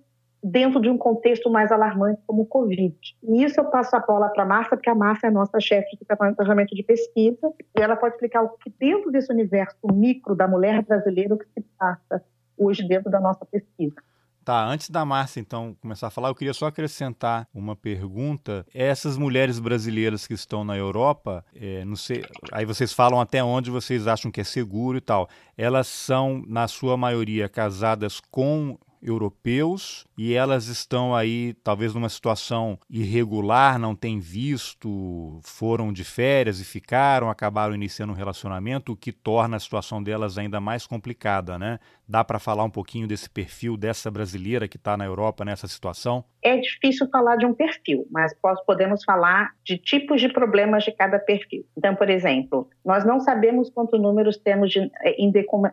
[0.44, 2.96] dentro de um contexto mais alarmante como o Covid.
[3.24, 5.60] E isso eu passo a bola para a Márcia, porque a Márcia é a nossa
[5.60, 10.36] chefe de departamento de pesquisa, e ela pode explicar o que dentro desse universo micro
[10.36, 12.24] da mulher brasileira, o que se passa
[12.58, 13.96] hoje dentro da nossa pesquisa.
[14.44, 18.66] Tá, antes da Márcia então começar a falar, eu queria só acrescentar uma pergunta.
[18.74, 23.70] Essas mulheres brasileiras que estão na Europa, é, não sei, aí vocês falam até onde
[23.70, 25.30] vocês acham que é seguro e tal.
[25.56, 32.78] Elas são, na sua maioria, casadas com europeus e elas estão aí talvez numa situação
[32.90, 39.12] irregular, não têm visto, foram de férias e ficaram, acabaram iniciando um relacionamento, o que
[39.12, 41.80] torna a situação delas ainda mais complicada, né?
[42.08, 46.24] Dá para falar um pouquinho desse perfil dessa brasileira que está na Europa nessa situação?
[46.44, 48.34] É difícil falar de um perfil, mas
[48.66, 51.66] podemos falar de tipos de problemas de cada perfil.
[51.78, 55.16] Então, por exemplo, nós não sabemos quantos números temos de eh,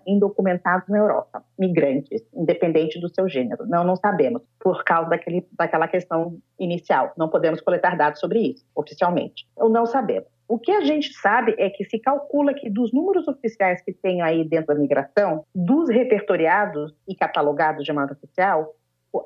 [0.06, 3.66] indocumentados na Europa, migrantes, independente do seu gênero.
[3.66, 7.12] Não, não sabemos, por causa daquele, daquela questão inicial.
[7.16, 9.48] Não podemos coletar dados sobre isso, oficialmente.
[9.56, 10.28] Ou não sabemos.
[10.48, 14.22] O que a gente sabe é que se calcula que dos números oficiais que tem
[14.22, 18.72] aí dentro da migração, dos repertoriados e catalogados de modo oficial,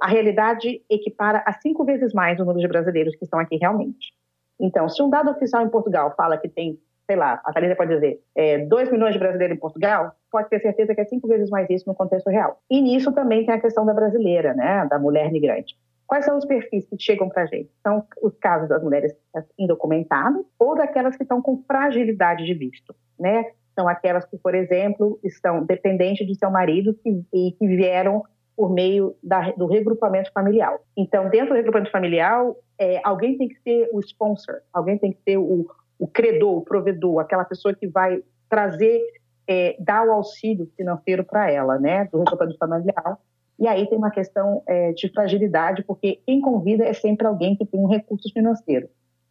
[0.00, 4.14] a realidade equipara a cinco vezes mais o número de brasileiros que estão aqui realmente.
[4.58, 6.78] Então, se um dado oficial em Portugal fala que tem,
[7.10, 10.60] sei lá, a Thalita pode dizer, é, 2 milhões de brasileiros em Portugal, pode ter
[10.60, 12.60] certeza que é cinco vezes mais isso no contexto real.
[12.70, 15.76] E nisso também tem a questão da brasileira, né, da mulher migrante.
[16.06, 17.68] Quais são os perfis que chegam para a gente?
[17.82, 19.12] São os casos das mulheres
[19.58, 23.46] indocumentadas ou daquelas que estão com fragilidade de visto, né?
[23.74, 28.22] São aquelas que, por exemplo, estão dependentes do seu marido que, e que vieram
[28.56, 30.78] por meio da, do regrupamento familiar.
[30.96, 32.44] Então, dentro do regrupamento familiar,
[32.78, 35.66] é, alguém tem que ser o sponsor, alguém tem que ser o,
[36.00, 39.00] o credor, o provedor, aquela pessoa que vai trazer,
[39.46, 43.18] é, dar o auxílio financeiro para ela, né, do regrupamento familiar.
[43.58, 47.66] E aí tem uma questão é, de fragilidade, porque quem convida é sempre alguém que
[47.66, 48.88] tem um recurso financeiro.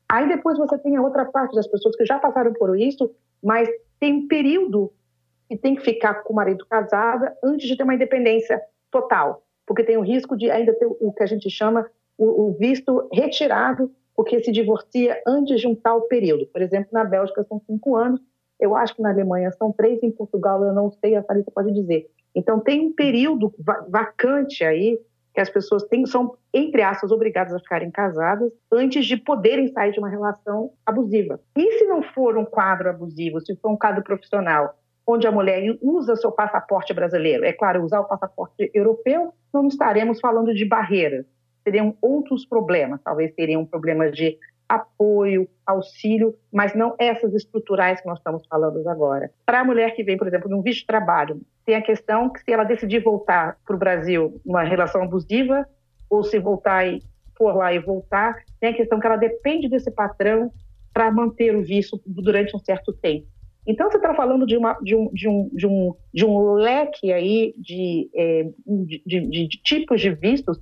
[0.07, 3.11] Aí depois você tem a outra parte das pessoas que já passaram por isso,
[3.43, 3.67] mas
[3.99, 4.93] tem um período
[5.49, 9.83] que tem que ficar com o marido casada antes de ter uma independência total, porque
[9.83, 13.91] tem o risco de ainda ter o que a gente chama o, o visto retirado,
[14.19, 16.45] porque se divorcia antes de um tal período.
[16.47, 18.19] Por exemplo, na Bélgica são cinco anos,
[18.59, 21.71] eu acho que na Alemanha são três, em Portugal eu não sei, a Thalita pode
[21.71, 22.05] dizer.
[22.35, 23.49] Então, tem um período
[23.87, 24.99] vacante aí
[25.33, 29.93] que as pessoas têm, são, entre aspas, obrigadas a ficarem casadas antes de poderem sair
[29.93, 31.39] de uma relação abusiva.
[31.55, 34.77] E se não for um quadro abusivo, se for um quadro profissional,
[35.07, 40.19] onde a mulher usa seu passaporte brasileiro, é claro, usar o passaporte europeu, não estaremos
[40.19, 41.25] falando de barreiras,
[41.63, 48.19] seriam outros problemas, talvez seriam problemas de apoio, auxílio, mas não essas estruturais que nós
[48.19, 49.31] estamos falando agora.
[49.45, 52.39] Para a mulher que vem, por exemplo, num visto de trabalho, tem a questão que
[52.41, 55.67] se ela decidir voltar para o Brasil numa relação abusiva,
[56.09, 57.01] ou se voltar e
[57.35, 60.51] for lá e voltar, tem a questão que ela depende desse patrão
[60.93, 63.27] para manter o visto durante um certo tempo.
[63.65, 67.13] Então, você está falando de, uma, de, um, de, um, de, um, de um leque
[67.13, 70.59] aí de, é, de, de, de tipos de vistos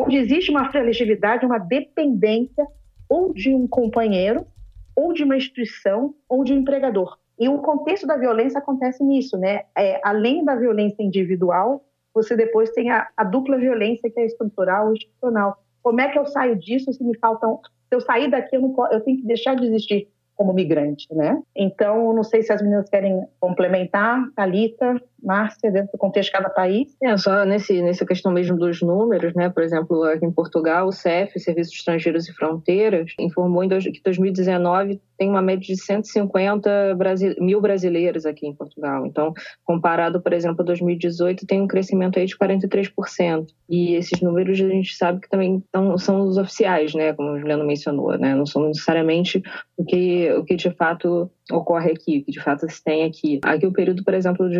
[0.00, 2.66] onde existe uma fragilidade, uma dependência
[3.08, 4.46] ou de um companheiro,
[4.94, 7.18] ou de uma instituição, ou de um empregador.
[7.38, 9.62] E o contexto da violência acontece nisso, né?
[9.76, 14.90] É, além da violência individual, você depois tem a, a, dupla violência que é estrutural
[14.90, 15.56] e institucional.
[15.82, 18.74] Como é que eu saio disso se me faltam Se eu sair daqui, eu, não
[18.90, 21.40] eu tenho que deixar de existir como migrante, né?
[21.54, 26.50] Então, não sei se as meninas querem complementar, Talita, Márcia, dentro do contexto de cada
[26.50, 26.96] país.
[27.02, 29.48] É, só nesse, nessa questão mesmo dos números, né?
[29.48, 34.00] Por exemplo, aqui em Portugal, o CEF, Serviços Estrangeiros e Fronteiras, informou em dois, que
[34.02, 37.34] 2019 tem uma média de 150 brasile...
[37.40, 39.04] mil brasileiros aqui em Portugal.
[39.04, 43.46] Então, comparado, por exemplo, a 2018, tem um crescimento aí de 43%.
[43.68, 47.12] E esses números a gente sabe que também não são os oficiais, né?
[47.12, 48.34] Como o Juliano mencionou, né?
[48.34, 49.42] Não são necessariamente
[49.76, 53.40] o que, o que de fato ocorre aqui, que de fato se tem aqui.
[53.44, 54.58] Aqui o período, por exemplo, de,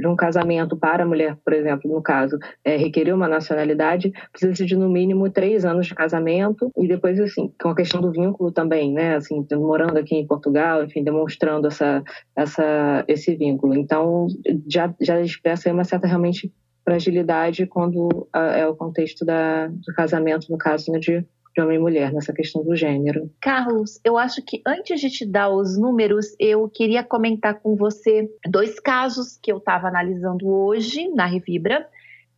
[0.00, 4.64] de um casamento para a mulher, por exemplo, no caso, é, requerer uma nacionalidade, precisa
[4.64, 8.52] de no mínimo três anos de casamento e depois, assim, com a questão do vínculo
[8.52, 9.16] também, né?
[9.16, 12.02] Assim, morando aqui em Portugal, enfim, demonstrando essa,
[12.36, 13.74] essa, esse vínculo.
[13.74, 14.26] Então,
[14.68, 16.52] já, já expressa uma certa realmente
[16.84, 21.76] fragilidade quando a, é o contexto da, do casamento, no caso, né, de de homem
[21.76, 23.30] e mulher nessa questão do gênero.
[23.40, 28.30] Carlos, eu acho que antes de te dar os números, eu queria comentar com você
[28.48, 31.86] dois casos que eu estava analisando hoje na Revibra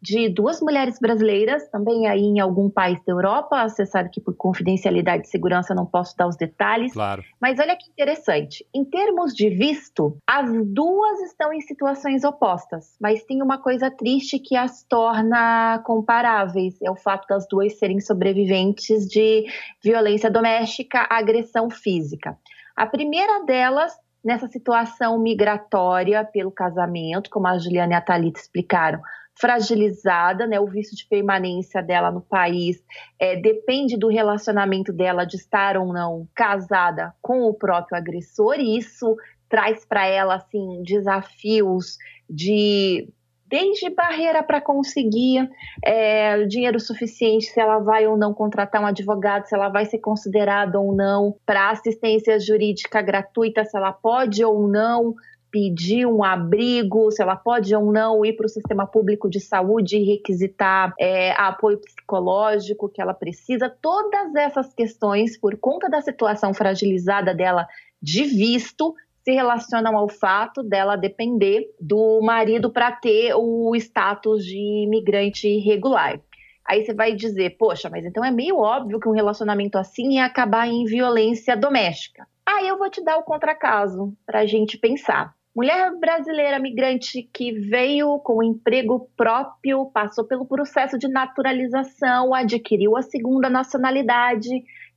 [0.02, 3.68] de duas mulheres brasileiras, também aí em algum país da Europa.
[3.68, 6.92] Você sabe que por confidencialidade e segurança não posso dar os detalhes.
[6.92, 7.22] Claro.
[7.40, 8.66] Mas olha que interessante.
[8.74, 12.96] Em termos de visto, as duas estão em situações opostas.
[13.00, 16.82] Mas tem uma coisa triste que as torna comparáveis.
[16.82, 19.46] É o fato das duas serem sobreviventes de
[19.82, 22.36] violência doméstica, agressão física.
[22.74, 23.92] A primeira delas
[24.24, 29.00] nessa situação migratória pelo casamento, como a Juliana e a Thalita explicaram,
[29.35, 30.61] fragilizada, né?
[30.61, 32.83] O visto de permanência dela no país
[33.18, 38.79] é, depende do relacionamento dela de estar ou não casada com o próprio agressor, e
[38.79, 39.16] isso
[39.49, 41.97] traz para ela assim desafios
[42.29, 43.09] de
[43.53, 45.47] desde barreira para conseguir
[45.85, 49.99] é, dinheiro suficiente, se ela vai ou não contratar um advogado, se ela vai ser
[49.99, 55.14] considerada ou não para assistência jurídica gratuita, se ela pode ou não
[55.52, 59.98] pedir um abrigo, se ela pode ou não ir para o sistema público de saúde
[59.98, 63.68] e requisitar é, apoio psicológico que ela precisa.
[63.68, 67.68] Todas essas questões, por conta da situação fragilizada dela
[68.00, 74.56] de visto, se relacionam ao fato dela depender do marido para ter o status de
[74.56, 76.18] imigrante irregular.
[76.64, 80.24] Aí você vai dizer, poxa, mas então é meio óbvio que um relacionamento assim ia
[80.24, 82.26] acabar em violência doméstica.
[82.46, 85.34] Aí eu vou te dar o contracaso para a gente pensar.
[85.54, 93.02] Mulher brasileira migrante que veio com emprego próprio, passou pelo processo de naturalização, adquiriu a
[93.02, 94.48] segunda nacionalidade,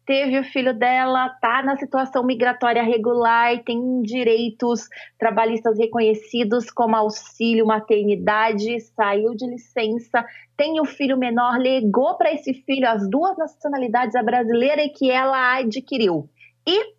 [0.05, 4.87] teve o filho dela, está na situação migratória regular, tem direitos
[5.19, 12.53] trabalhistas reconhecidos como auxílio maternidade, saiu de licença, tem o filho menor, legou para esse
[12.53, 16.29] filho as duas nacionalidades, a brasileira e que ela adquiriu.
[16.65, 16.95] E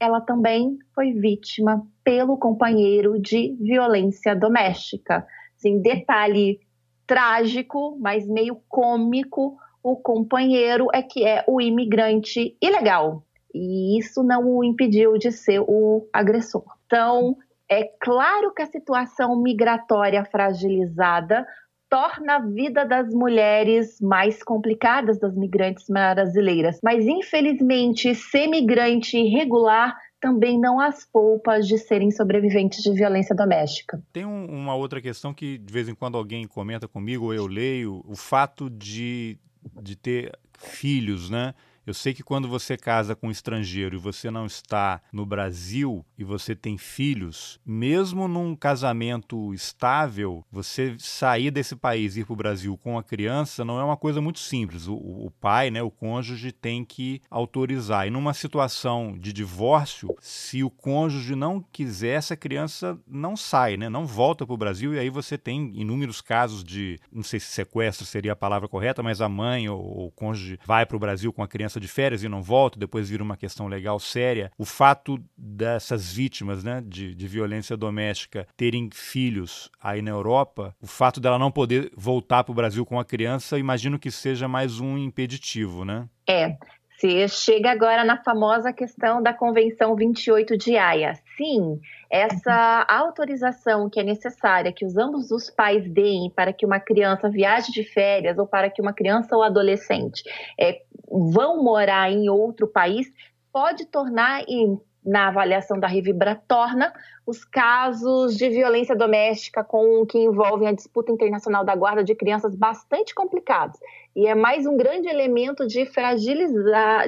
[0.00, 5.26] ela também foi vítima pelo companheiro de violência doméstica.
[5.58, 6.60] Assim, detalhe
[7.04, 13.24] trágico, mas meio cômico, o companheiro é que é o imigrante ilegal.
[13.52, 16.62] E isso não o impediu de ser o agressor.
[16.86, 17.36] Então,
[17.68, 21.44] é claro que a situação migratória fragilizada
[21.90, 26.78] torna a vida das mulheres mais complicadas das migrantes brasileiras.
[26.84, 34.02] Mas, infelizmente, ser migrante irregular também não as poupa de serem sobreviventes de violência doméstica.
[34.12, 37.46] Tem um, uma outra questão que de vez em quando alguém comenta comigo ou eu
[37.46, 39.38] leio, o fato de,
[39.80, 41.54] de ter filhos, né?
[41.86, 46.04] Eu sei que quando você casa com um estrangeiro e você não está no Brasil
[46.18, 52.32] e você tem filhos, mesmo num casamento estável, você sair desse país e ir para
[52.32, 54.88] o Brasil com a criança não é uma coisa muito simples.
[54.88, 58.08] O, o pai, né, o cônjuge, tem que autorizar.
[58.08, 63.88] E numa situação de divórcio, se o cônjuge não quiser, essa criança não sai, né,
[63.88, 64.92] não volta para o Brasil.
[64.92, 69.04] E aí você tem inúmeros casos de, não sei se sequestro seria a palavra correta,
[69.04, 71.88] mas a mãe ou, ou o cônjuge vai para o Brasil com a criança de
[71.88, 74.50] férias e não volta, depois vira uma questão legal séria.
[74.58, 80.86] O fato dessas vítimas né, de, de violência doméstica terem filhos aí na Europa, o
[80.86, 84.80] fato dela não poder voltar para o Brasil com a criança, imagino que seja mais
[84.80, 86.08] um impeditivo, né?
[86.28, 86.56] É.
[86.96, 91.12] Você chega agora na famosa questão da Convenção 28 de Haia.
[91.36, 91.78] Sim,
[92.10, 97.28] essa autorização que é necessária que os ambos os pais deem para que uma criança
[97.28, 100.22] viaje de férias ou para que uma criança ou adolescente
[100.58, 103.06] é, vão morar em outro país
[103.52, 106.92] pode tornar em na avaliação da Revibra torna
[107.24, 112.56] os casos de violência doméstica com que envolvem a disputa internacional da guarda de crianças
[112.56, 113.78] bastante complicados.
[114.16, 115.88] E é mais um grande elemento de,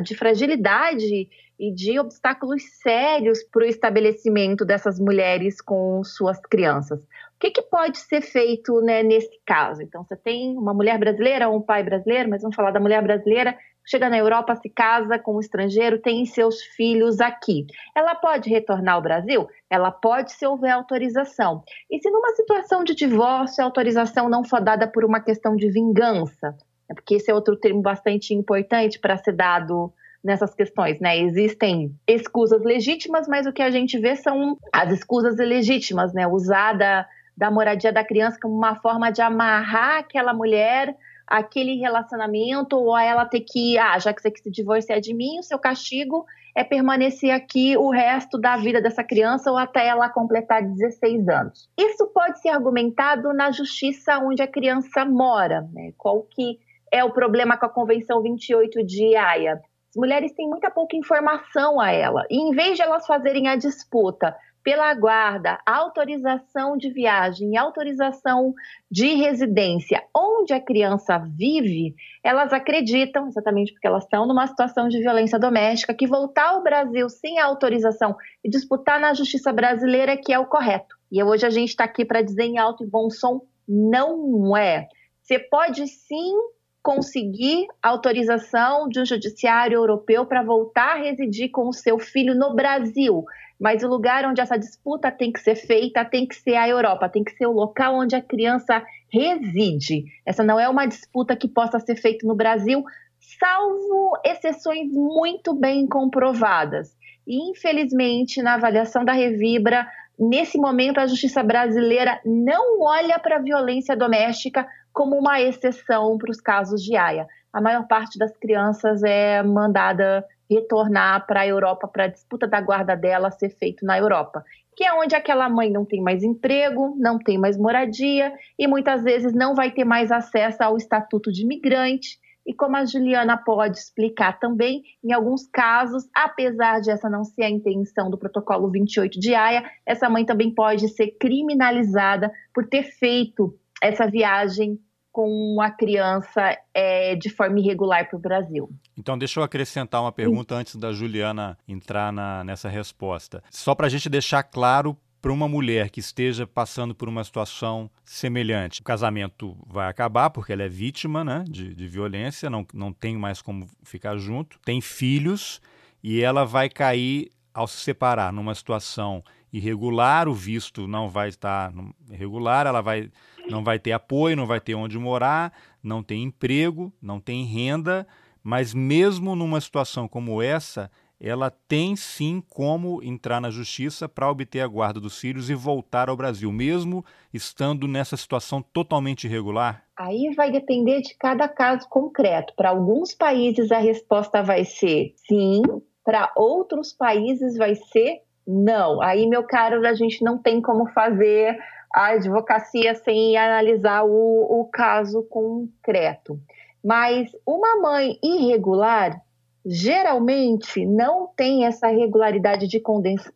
[0.02, 1.28] de fragilidade
[1.58, 7.00] e de obstáculos sérios para o estabelecimento dessas mulheres com suas crianças.
[7.00, 9.82] O que, que pode ser feito né, nesse caso?
[9.82, 13.56] Então, você tem uma mulher brasileira um pai brasileiro, mas vamos falar da mulher brasileira
[13.88, 17.66] chega na Europa, se casa com um estrangeiro, tem seus filhos aqui.
[17.96, 19.48] Ela pode retornar ao Brasil?
[19.70, 21.62] Ela pode se houver autorização.
[21.90, 25.70] E se numa situação de divórcio a autorização não for dada por uma questão de
[25.70, 26.54] vingança?
[26.90, 31.18] É porque esse é outro termo bastante importante para ser dado nessas questões, né?
[31.18, 36.26] Existem escusas legítimas, mas o que a gente vê são as escusas ilegítimas, né?
[36.26, 40.94] Usada da moradia da criança como uma forma de amarrar aquela mulher
[41.28, 45.12] aquele relacionamento ou a ela ter que, ah, já que você quer se divorciar de
[45.12, 46.24] mim, o seu castigo
[46.56, 51.68] é permanecer aqui o resto da vida dessa criança ou até ela completar 16 anos.
[51.78, 55.92] Isso pode ser argumentado na justiça onde a criança mora, né?
[55.96, 56.58] Qual que
[56.90, 59.60] é o problema com a Convenção 28 de Haia?
[59.90, 62.24] As mulheres têm muita pouca informação a ela.
[62.28, 68.54] E em vez de elas fazerem a disputa pela guarda, autorização de viagem, autorização
[68.90, 74.98] de residência, onde a criança vive, elas acreditam, exatamente porque elas estão numa situação de
[74.98, 80.38] violência doméstica, que voltar ao Brasil sem autorização e disputar na justiça brasileira que é
[80.38, 80.96] o correto.
[81.10, 84.88] E hoje a gente está aqui para dizer em alto e bom som, não é.
[85.22, 86.34] Você pode sim
[86.82, 92.54] conseguir autorização de um judiciário europeu para voltar a residir com o seu filho no
[92.54, 93.24] Brasil
[93.58, 97.08] mas o lugar onde essa disputa tem que ser feita tem que ser a Europa,
[97.08, 98.82] tem que ser o local onde a criança
[99.12, 100.04] reside.
[100.24, 102.84] Essa não é uma disputa que possa ser feita no Brasil,
[103.18, 106.96] salvo exceções muito bem comprovadas.
[107.26, 109.86] E, infelizmente, na avaliação da Revibra,
[110.18, 116.30] nesse momento a justiça brasileira não olha para a violência doméstica como uma exceção para
[116.30, 117.26] os casos de AIA.
[117.52, 122.60] A maior parte das crianças é mandada retornar para a Europa para a disputa da
[122.60, 124.44] guarda dela ser feito na Europa,
[124.76, 129.02] que é onde aquela mãe não tem mais emprego, não tem mais moradia e muitas
[129.02, 132.18] vezes não vai ter mais acesso ao estatuto de imigrante.
[132.46, 137.42] E como a Juliana pode explicar também, em alguns casos, apesar de essa não ser
[137.42, 142.84] a intenção do protocolo 28 de Haia, essa mãe também pode ser criminalizada por ter
[142.84, 144.80] feito essa viagem
[145.18, 148.70] com a criança é, de forma irregular para o Brasil.
[148.96, 150.60] Então, deixa eu acrescentar uma pergunta Sim.
[150.60, 153.42] antes da Juliana entrar na, nessa resposta.
[153.50, 157.90] Só para a gente deixar claro para uma mulher que esteja passando por uma situação
[158.04, 158.80] semelhante.
[158.80, 163.16] O casamento vai acabar porque ela é vítima né, de, de violência, não, não tem
[163.16, 165.60] mais como ficar junto, tem filhos
[166.00, 171.72] e ela vai cair ao se separar numa situação irregular, o visto não vai estar
[172.08, 173.10] irregular, ela vai
[173.50, 178.06] não vai ter apoio, não vai ter onde morar, não tem emprego, não tem renda,
[178.42, 180.90] mas mesmo numa situação como essa,
[181.20, 186.08] ela tem sim como entrar na justiça para obter a guarda dos filhos e voltar
[186.08, 189.82] ao Brasil, mesmo estando nessa situação totalmente irregular?
[189.96, 192.54] Aí vai depender de cada caso concreto.
[192.56, 195.62] Para alguns países a resposta vai ser sim,
[196.04, 199.02] para outros países vai ser não.
[199.02, 201.58] Aí, meu caro, a gente não tem como fazer
[201.92, 206.38] a advocacia sem analisar o, o caso concreto.
[206.84, 209.20] Mas uma mãe irregular
[209.64, 212.82] geralmente não tem essa regularidade de,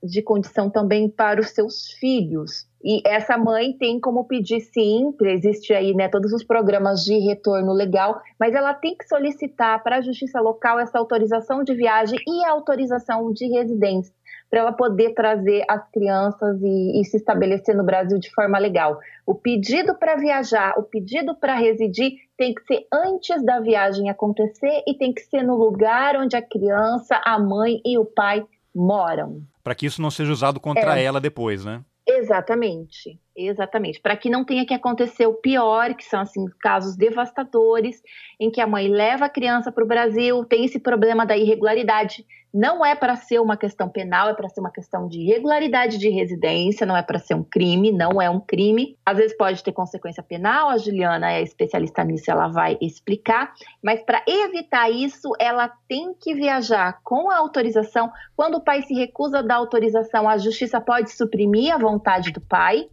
[0.02, 2.66] de condição também para os seus filhos.
[2.82, 7.72] E essa mãe tem como pedir sim, existe aí né, todos os programas de retorno
[7.72, 12.44] legal, mas ela tem que solicitar para a justiça local essa autorização de viagem e
[12.44, 14.12] autorização de residência
[14.52, 19.00] para ela poder trazer as crianças e, e, se estabelecer no Brasil de forma legal.
[19.24, 24.82] O pedido para viajar, o pedido para residir tem que ser antes da viagem acontecer
[24.86, 28.44] e tem que ser no lugar onde a criança, a mãe e o pai
[28.74, 29.40] moram.
[29.64, 31.02] Para que isso não seja usado contra é.
[31.02, 31.82] ela depois, né?
[32.06, 34.00] Exatamente, exatamente.
[34.00, 38.02] Para que não tenha que acontecer o pior, que são assim casos devastadores,
[38.38, 42.26] em que a mãe leva a criança para o Brasil, tem esse problema da irregularidade.
[42.52, 46.10] Não é para ser uma questão penal, é para ser uma questão de irregularidade de
[46.10, 48.98] residência, não é para ser um crime, não é um crime.
[49.06, 54.02] Às vezes pode ter consequência penal, a Juliana é especialista nisso, ela vai explicar, mas
[54.02, 58.12] para evitar isso, ela tem que viajar com a autorização.
[58.36, 62.40] Quando o pai se recusa a dar autorização, a justiça pode suprimir a vontade do
[62.42, 62.86] pai.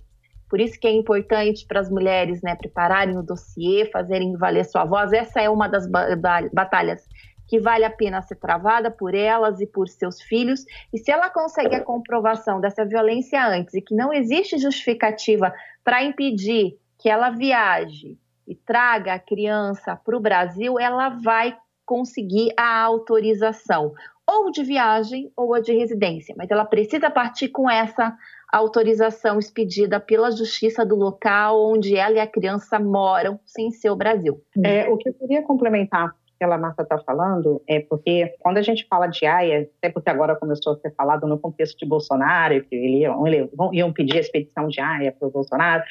[0.49, 4.85] Por isso que é importante para as mulheres né, prepararem o dossiê, fazerem valer sua
[4.85, 5.11] voz.
[5.11, 5.85] Essa é uma das
[6.51, 7.05] batalhas
[7.49, 11.31] que vale a pena ser travada por elas e por seus filhos, e se ela
[11.31, 15.51] consegue a comprovação dessa violência antes e que não existe justificativa
[15.83, 22.53] para impedir que ela viaje e traga a criança para o Brasil, ela vai conseguir
[22.55, 23.93] a autorização,
[24.27, 28.15] ou de viagem ou a de residência, mas ela precisa partir com essa
[28.53, 33.95] autorização expedida pela justiça do local onde ela e a criança moram, sem ser o
[33.95, 34.39] Brasil.
[34.63, 36.13] É, o que eu queria complementar
[36.43, 40.35] a Marta está falando é porque quando a gente fala de AIA, até porque agora
[40.35, 44.67] começou a ser falado no contexto de Bolsonaro, que ele, ele, iam pedir a expedição
[44.67, 45.83] de AIA para o Bolsonaro,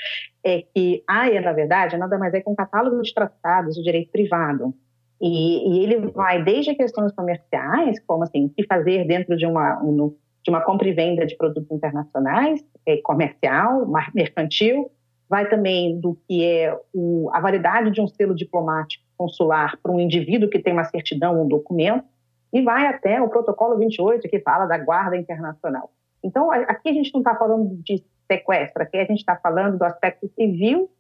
[0.45, 4.11] é que AIA, na verdade, nada mais é que um catálogo de tratados de direito
[4.11, 4.75] privado.
[5.21, 9.83] E, e, ele vai desde questões comerciais, como assim, o que fazer dentro de uma,
[9.83, 14.91] um, de uma compra e venda de produtos internacionais, é, comercial, mercantil,
[15.29, 19.99] vai também do que é o, a validade de um selo diplomático consular para um
[19.99, 22.05] indivíduo que tem uma certidão, um documento,
[22.53, 25.91] e vai até o protocolo 28, que fala da guarda internacional.
[26.23, 29.85] Então, aqui a gente não está falando de sequestro, aqui a gente está falando do
[29.85, 30.91] aspecto civil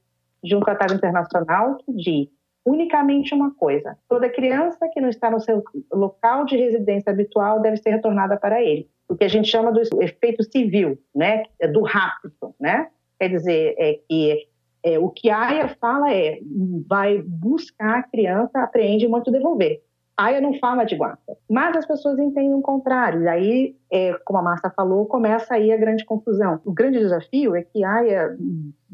[0.42, 2.28] de um tratado internacional que diz
[2.64, 5.62] unicamente uma coisa: toda criança que não está no seu
[5.92, 8.88] local de residência habitual deve ser retornada para ele.
[9.08, 11.44] O que a gente chama do efeito civil, né?
[11.72, 12.88] Do rapto, né?
[13.18, 14.47] Quer dizer, é que
[14.82, 16.40] é, o que a AIA fala é
[16.86, 19.82] vai buscar a criança, apreende e manda devolver.
[20.16, 23.22] A AIA não fala de guarda, mas as pessoas entendem o contrário.
[23.22, 26.60] E aí, é, como a Márcia falou, começa aí a grande confusão.
[26.64, 28.36] O grande desafio é que a AIA,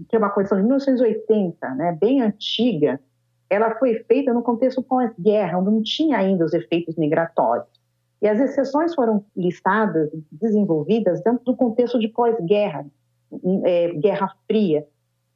[0.09, 3.01] que é uma coisa de 1980, né, bem antiga,
[3.49, 7.69] ela foi feita no contexto pós-guerra, onde não tinha ainda os efeitos migratórios.
[8.21, 12.87] E as exceções foram listadas, desenvolvidas dentro do contexto de pós-guerra,
[13.65, 14.87] é, Guerra Fria.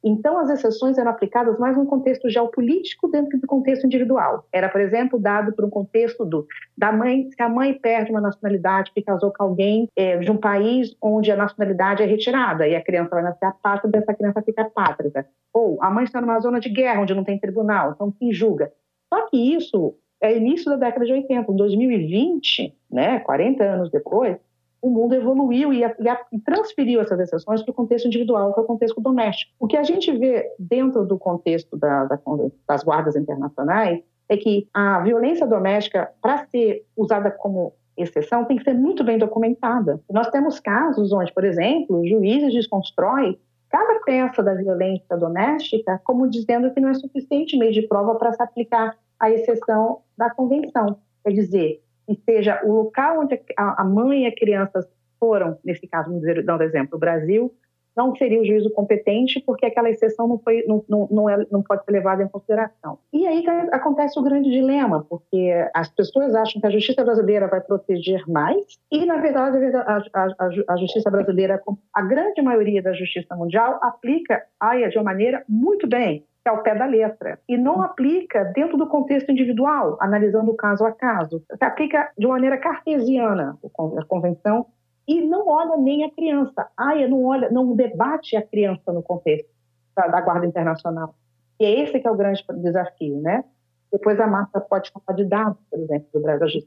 [0.03, 4.45] Então, as exceções eram aplicadas mais num contexto geopolítico dentro do contexto individual.
[4.51, 6.47] Era, por exemplo, dado por um contexto do,
[6.77, 10.37] da mãe, se a mãe perde uma nacionalidade que casou com alguém é, de um
[10.37, 14.61] país onde a nacionalidade é retirada e a criança vai nascer apátrida, essa criança fica
[14.61, 15.27] apátrida.
[15.53, 18.71] Ou a mãe está numa zona de guerra onde não tem tribunal, então quem julga?
[19.13, 21.51] Só que isso é início da década de 80.
[21.51, 24.37] Em 2020, né, 40 anos depois,
[24.81, 25.87] o mundo evoluiu e, e,
[26.31, 29.51] e transferiu essas exceções para o contexto individual, para o contexto doméstico.
[29.59, 32.19] O que a gente vê dentro do contexto da, da,
[32.67, 38.63] das guardas internacionais é que a violência doméstica, para ser usada como exceção, tem que
[38.63, 39.99] ser muito bem documentada.
[40.09, 43.37] Nós temos casos onde, por exemplo, juízes desconstroem
[43.69, 48.33] cada peça da violência doméstica como dizendo que não é suficiente meio de prova para
[48.33, 50.97] se aplicar a exceção da convenção.
[51.23, 51.81] Quer dizer,
[52.15, 54.87] que seja o local onde a mãe e a criança
[55.19, 57.53] foram, nesse caso, vamos dizer, dando exemplo, o Brasil,
[57.95, 61.61] não seria o juízo competente porque aquela exceção não, foi, não, não, não, é, não
[61.61, 62.97] pode ser levada em consideração.
[63.11, 67.59] E aí acontece o grande dilema, porque as pessoas acham que a justiça brasileira vai
[67.59, 71.61] proteger mais e, na verdade, a, a, a justiça brasileira,
[71.93, 76.63] a grande maioria da justiça mundial, aplica a AIA de uma maneira muito bem ao
[76.63, 77.39] pé da letra.
[77.47, 81.43] E não aplica dentro do contexto individual, analisando caso a caso.
[81.57, 83.57] Se aplica de maneira cartesiana
[83.97, 84.65] a convenção
[85.07, 86.69] e não olha nem a criança.
[86.77, 89.49] A AIA não olha, não debate a criança no contexto
[89.95, 91.15] da, da Guarda Internacional.
[91.59, 93.43] E é esse que é o grande desafio, né?
[93.91, 96.61] Depois a Marta pode falar de dados, por exemplo, do Brasil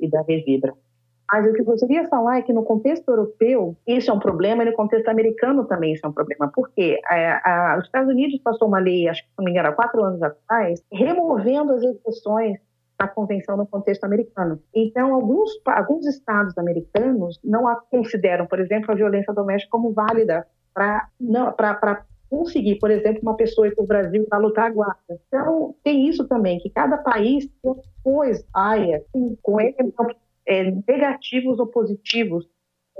[0.00, 0.72] e da Revibra.
[1.32, 4.18] Mas o que eu gostaria de falar é que no contexto europeu isso é um
[4.18, 6.50] problema e no contexto americano também isso é um problema.
[6.52, 7.00] Por quê?
[7.10, 9.72] É, a, os Estados Unidos passou uma lei, acho que se não me engano, há
[9.72, 12.58] quatro anos atrás, removendo as exceções
[12.98, 14.60] da convenção no contexto americano.
[14.74, 20.46] Então, alguns, alguns estados americanos não a consideram, por exemplo, a violência doméstica como válida
[20.74, 25.20] para conseguir, por exemplo, uma pessoa ir para o Brasil para lutar a guarda.
[25.26, 30.06] Então, tem isso também, que cada país propôs AIA com, exemplo
[30.46, 32.48] é, negativos ou positivos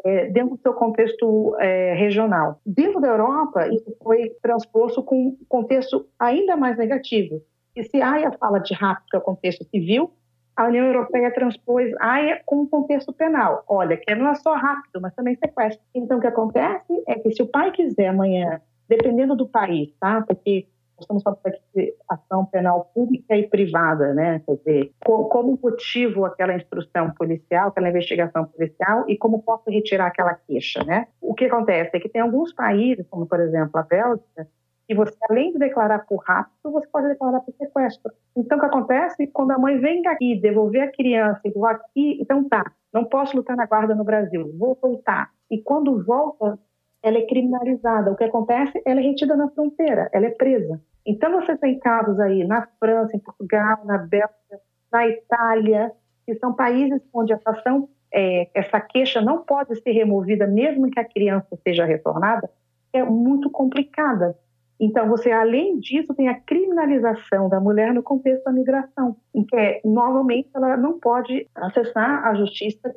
[0.05, 2.61] é, dentro do seu contexto é, regional.
[2.65, 7.43] Dentro da Europa, isso foi transposto com um contexto ainda mais negativo.
[7.77, 10.13] E se a AIA fala de rapto, que é o contexto civil,
[10.57, 13.65] a União Europeia transpôs a AIA com um contexto penal.
[13.69, 15.83] Olha, que não é só rápido, mas também sequestro.
[15.95, 20.23] Então, o que acontece é que se o pai quiser amanhã, dependendo do país, tá?
[20.23, 20.67] Porque
[21.01, 21.41] estamos falando
[21.75, 24.41] de ação penal pública e privada, né?
[24.47, 30.35] Quer dizer, como motivo aquela instrução policial, aquela investigação policial e como posso retirar aquela
[30.35, 31.07] queixa, né?
[31.21, 34.49] O que acontece é que tem alguns países, como por exemplo a Bélgica,
[34.91, 38.11] que você, além de declarar por rapto, você pode declarar por sequestro.
[38.37, 39.27] Então, o que acontece?
[39.29, 43.37] Quando a mãe vem aqui devolver a criança e vou aqui, então tá, não posso
[43.37, 45.31] lutar na guarda no Brasil, vou voltar.
[45.49, 46.59] E quando volta,
[47.03, 48.11] ela é criminalizada.
[48.11, 48.81] O que acontece?
[48.85, 50.81] Ela é retida na fronteira, ela é presa.
[51.07, 54.61] Então, você tem casos aí na França, em Portugal, na Bélgica,
[54.93, 55.93] na Itália,
[56.27, 61.01] que são países onde essa ação, é, essa queixa não pode ser removida mesmo que
[61.01, 62.51] a criança seja retornada,
[62.93, 64.37] é muito complicada.
[64.79, 69.55] Então, você, além disso, tem a criminalização da mulher no contexto da migração, em que,
[69.55, 72.95] é, normalmente, ela não pode acessar a justiça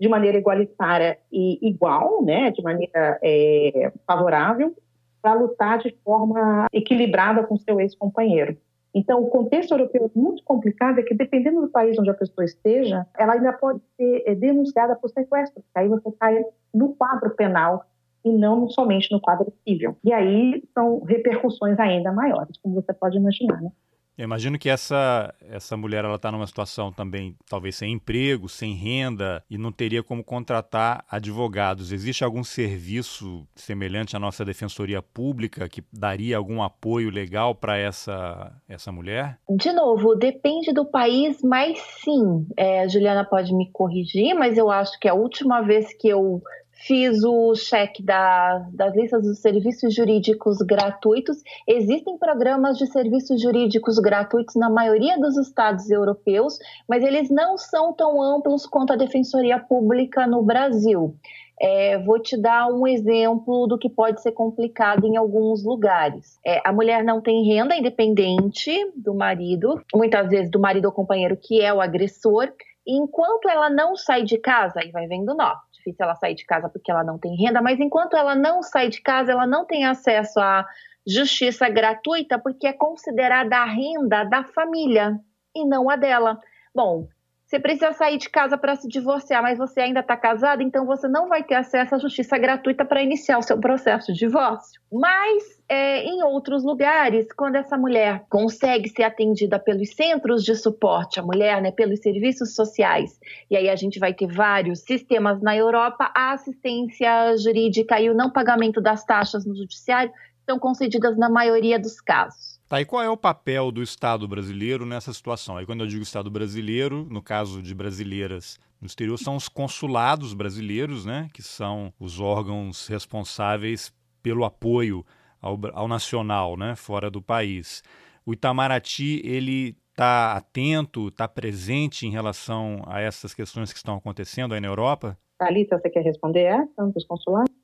[0.00, 4.74] de maneira igualitária e igual, né, de maneira é, favorável,
[5.22, 8.56] para lutar de forma equilibrada com seu ex-companheiro.
[8.94, 12.44] Então, o contexto europeu é muito complicado, é que dependendo do país onde a pessoa
[12.44, 17.84] esteja, ela ainda pode ser é, denunciada por sequestro, aí você cai no quadro penal
[18.24, 19.96] e não somente no quadro civil.
[20.04, 23.70] E aí são repercussões ainda maiores, como você pode imaginar, né?
[24.16, 28.72] Eu imagino que essa, essa mulher ela está numa situação também, talvez sem emprego, sem
[28.74, 31.90] renda e não teria como contratar advogados.
[31.90, 38.52] Existe algum serviço semelhante à nossa defensoria pública que daria algum apoio legal para essa,
[38.68, 39.38] essa mulher?
[39.48, 42.46] De novo, depende do país, mas sim.
[42.56, 46.40] É, a Juliana pode me corrigir, mas eu acho que a última vez que eu
[46.86, 51.42] fiz o cheque da, das listas dos serviços jurídicos gratuitos.
[51.66, 56.58] Existem programas de serviços jurídicos gratuitos na maioria dos estados europeus,
[56.88, 61.14] mas eles não são tão amplos quanto a Defensoria Pública no Brasil.
[61.58, 66.38] É, vou te dar um exemplo do que pode ser complicado em alguns lugares.
[66.44, 71.38] É, a mulher não tem renda independente do marido, muitas vezes do marido ou companheiro
[71.40, 72.52] que é o agressor,
[72.86, 75.54] enquanto ela não sai de casa, e vai vendo nó,
[75.84, 78.88] difícil ela sair de casa porque ela não tem renda, mas enquanto ela não sai
[78.88, 80.66] de casa, ela não tem acesso à
[81.06, 85.20] justiça gratuita porque é considerada a renda da família
[85.54, 86.40] e não a dela.
[86.74, 87.06] Bom,
[87.54, 91.06] você precisa sair de casa para se divorciar, mas você ainda está casado, então você
[91.06, 94.80] não vai ter acesso à justiça gratuita para iniciar o seu processo de divórcio.
[94.92, 101.20] Mas é, em outros lugares, quando essa mulher consegue ser atendida pelos centros de suporte
[101.20, 105.56] à mulher, né, pelos serviços sociais, e aí a gente vai ter vários sistemas na
[105.56, 110.12] Europa, a assistência jurídica e o não pagamento das taxas no judiciário
[110.44, 112.53] são concedidas na maioria dos casos.
[112.66, 115.56] Tá, e qual é o papel do Estado brasileiro nessa situação?
[115.56, 120.32] Aí quando eu digo Estado brasileiro, no caso de brasileiras no exterior, são os consulados
[120.32, 123.92] brasileiros, né, que são os órgãos responsáveis
[124.22, 125.04] pelo apoio
[125.42, 127.82] ao, ao nacional, né, fora do país.
[128.24, 134.54] O Itamaraty, ele está atento, está presente em relação a essas questões que estão acontecendo
[134.54, 135.18] aí na Europa?
[135.38, 137.63] Thalita, você quer responder essa dos consulados?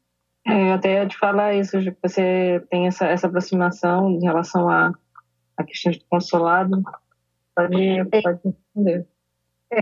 [0.51, 4.93] É, até te falar isso, você tem essa, essa aproximação em relação a,
[5.57, 6.83] a questões do consulado.
[7.55, 9.07] Pode, pode responder.
[9.73, 9.79] É,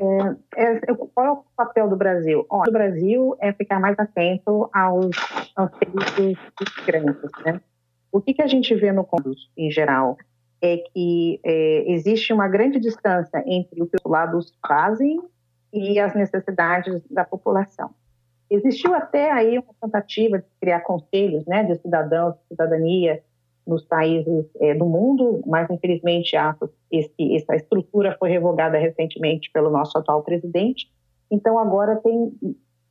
[0.57, 2.45] é, qual é o papel do Brasil?
[2.51, 5.17] Ó, o Brasil é ficar mais atento aos,
[5.57, 6.39] aos serviços
[6.77, 7.31] imigrantes.
[7.45, 7.61] Né?
[8.13, 10.19] O que, que a gente vê no Congress, em geral,
[10.61, 15.23] é que é, existe uma grande distância entre o que os consulados fazem
[15.73, 17.95] e as necessidades da população.
[18.51, 23.23] Existiu até aí uma tentativa de criar conselhos né, de cidadãos, de cidadania
[23.67, 26.57] nos países é, do mundo, mas infelizmente a,
[26.91, 30.91] esse, essa estrutura foi revogada recentemente pelo nosso atual presidente.
[31.31, 32.33] Então agora tem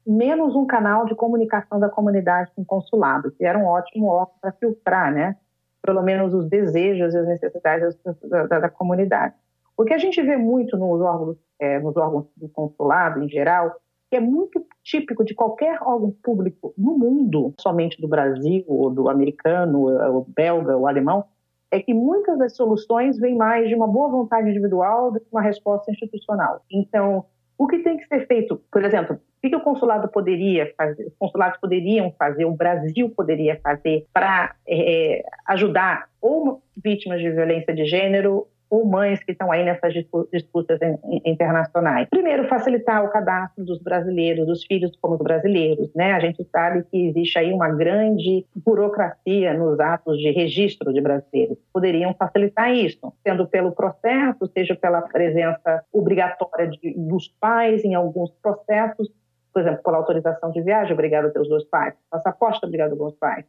[0.06, 4.36] menos um canal de comunicação da comunidade com o consulado, que era um ótimo órgão
[4.40, 5.36] para filtrar, né,
[5.82, 7.98] pelo menos os desejos e as necessidades
[8.30, 9.34] da, da, da comunidade.
[9.76, 13.76] O que a gente vê muito nos órgãos, é, nos órgãos do consulado em geral
[14.10, 19.10] que é muito típico de qualquer órgão público no mundo, somente do Brasil, ou do
[19.10, 19.82] americano,
[20.14, 21.26] ou belga, ou alemão,
[21.70, 25.42] é que muitas das soluções vêm mais de uma boa vontade individual do que uma
[25.42, 26.62] resposta institucional.
[26.72, 27.26] Então,
[27.58, 31.16] o que tem que ser feito, por exemplo, o que o consulado poderia fazer, os
[31.18, 37.86] consulados poderiam fazer, o Brasil poderia fazer para é, ajudar ou vítimas de violência de
[37.86, 39.94] gênero ou mães que estão aí nessas
[40.32, 40.80] disputas
[41.26, 42.08] internacionais.
[42.10, 45.90] Primeiro, facilitar o cadastro dos brasileiros, dos filhos como os brasileiros.
[45.96, 46.14] Né?
[46.14, 51.58] A gente sabe que existe aí uma grande burocracia nos atos de registro de brasileiros.
[51.72, 58.32] Poderiam facilitar isso, sendo pelo processo, seja pela presença obrigatória de, dos pais em alguns
[58.42, 59.10] processos,
[59.54, 63.46] por exemplo, pela autorização de viagem, obrigado pelos dois pais, passaporte, obrigado pelos pais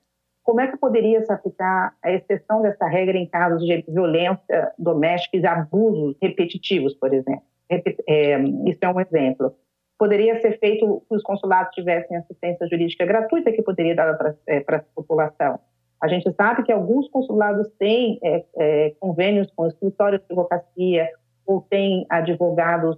[0.48, 5.36] como é que poderia se aplicar a exceção dessa regra em casos de violência doméstica
[5.36, 7.42] e abusos repetitivos, por exemplo?
[7.68, 9.54] É, isso é um exemplo.
[9.98, 14.64] Poderia ser feito que os consulados tivessem assistência jurídica gratuita que poderia dar para é,
[14.66, 15.60] a população.
[16.00, 21.10] A gente sabe que alguns consulados têm é, é, convênios com escritórios de advocacia
[21.44, 22.96] ou têm advogados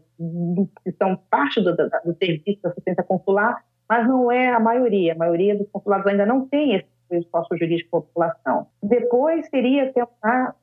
[0.85, 5.15] que são parte do, do serviço de assistência consular, mas não é a maioria.
[5.15, 8.67] A maioria dos consulados ainda não tem esse o esforço jurídico da população.
[8.83, 10.55] Depois seria tentar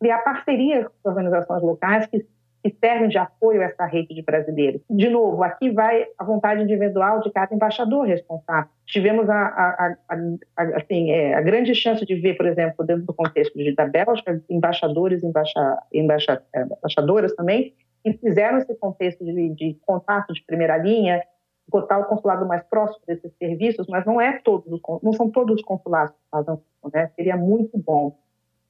[0.00, 2.26] criar parcerias com organizações locais que
[2.64, 4.80] que servem de apoio a essa rede de brasileiros.
[4.88, 8.70] De novo, aqui vai a vontade individual de cada embaixador responsável.
[8.86, 10.16] Tivemos a, a, a,
[10.56, 13.86] a assim, é, a grande chance de ver, por exemplo, dentro do contexto de, da
[13.86, 20.32] Bélgica, embaixadores e embaixa, embaixa, é, embaixadoras também, que fizeram esse contexto de, de contato
[20.32, 21.22] de primeira linha,
[21.68, 25.62] botar o consulado mais próximo desses serviços, mas não é todos, não são todos os
[25.62, 27.10] consulados que fazem isso, né?
[27.16, 28.16] Seria muito bom.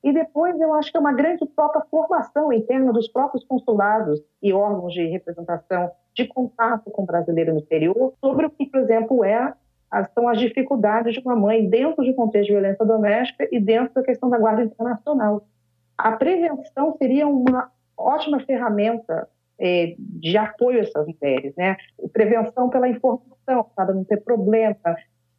[0.02, 4.52] E depois eu acho que é uma grande própria formação interna dos próprios consulados e
[4.52, 9.24] órgãos de representação de contato com o brasileiro no exterior sobre o que, por exemplo,
[9.24, 9.54] é
[10.12, 13.94] são as dificuldades de uma mãe dentro de um contexto de violência doméstica e dentro
[13.94, 15.46] da questão da guarda internacional.
[15.96, 19.28] A prevenção seria uma ótima ferramenta
[19.58, 21.76] é, de apoio a essas mulheres, né?
[22.12, 24.76] Prevenção pela informação, para não ter problema,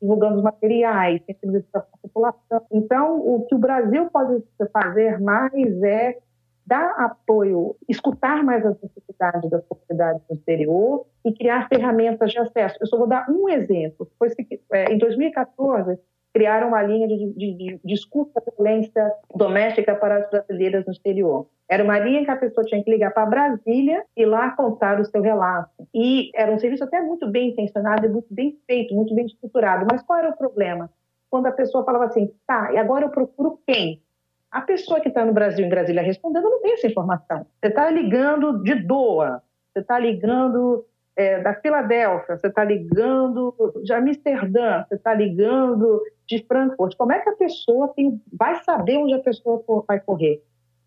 [0.01, 2.61] divulgando os materiais, sensibilização da população.
[2.72, 6.18] Então, o que o Brasil pode fazer mais é
[6.66, 12.78] dar apoio, escutar mais as necessidades das comunidades no exterior e criar ferramentas de acesso.
[12.82, 14.09] Eu só vou dar um exemplo.
[14.18, 14.30] Foi
[14.72, 15.99] é, em 2014
[16.36, 20.92] criaram uma linha de, de, de, de escuta da violência doméstica para as brasileiras no
[20.92, 21.48] exterior.
[21.70, 25.06] Era uma linha que a pessoa tinha que ligar para Brasília e lá contar o
[25.06, 25.88] seu relato.
[25.94, 29.88] E era um serviço até muito bem intencionado muito bem feito, muito bem estruturado.
[29.90, 30.90] Mas qual era o problema?
[31.30, 34.02] Quando a pessoa falava assim, tá, e agora eu procuro quem?
[34.52, 37.46] A pessoa que está no Brasil, em Brasília, respondendo, não tem essa informação.
[37.62, 43.94] Você está ligando de Doha, você está ligando é, da Filadélfia, você está ligando de
[43.94, 46.96] Amsterdã, você está ligando de Frankfurt.
[46.98, 50.42] Como é que a pessoa tem, vai saber onde a pessoa vai correr?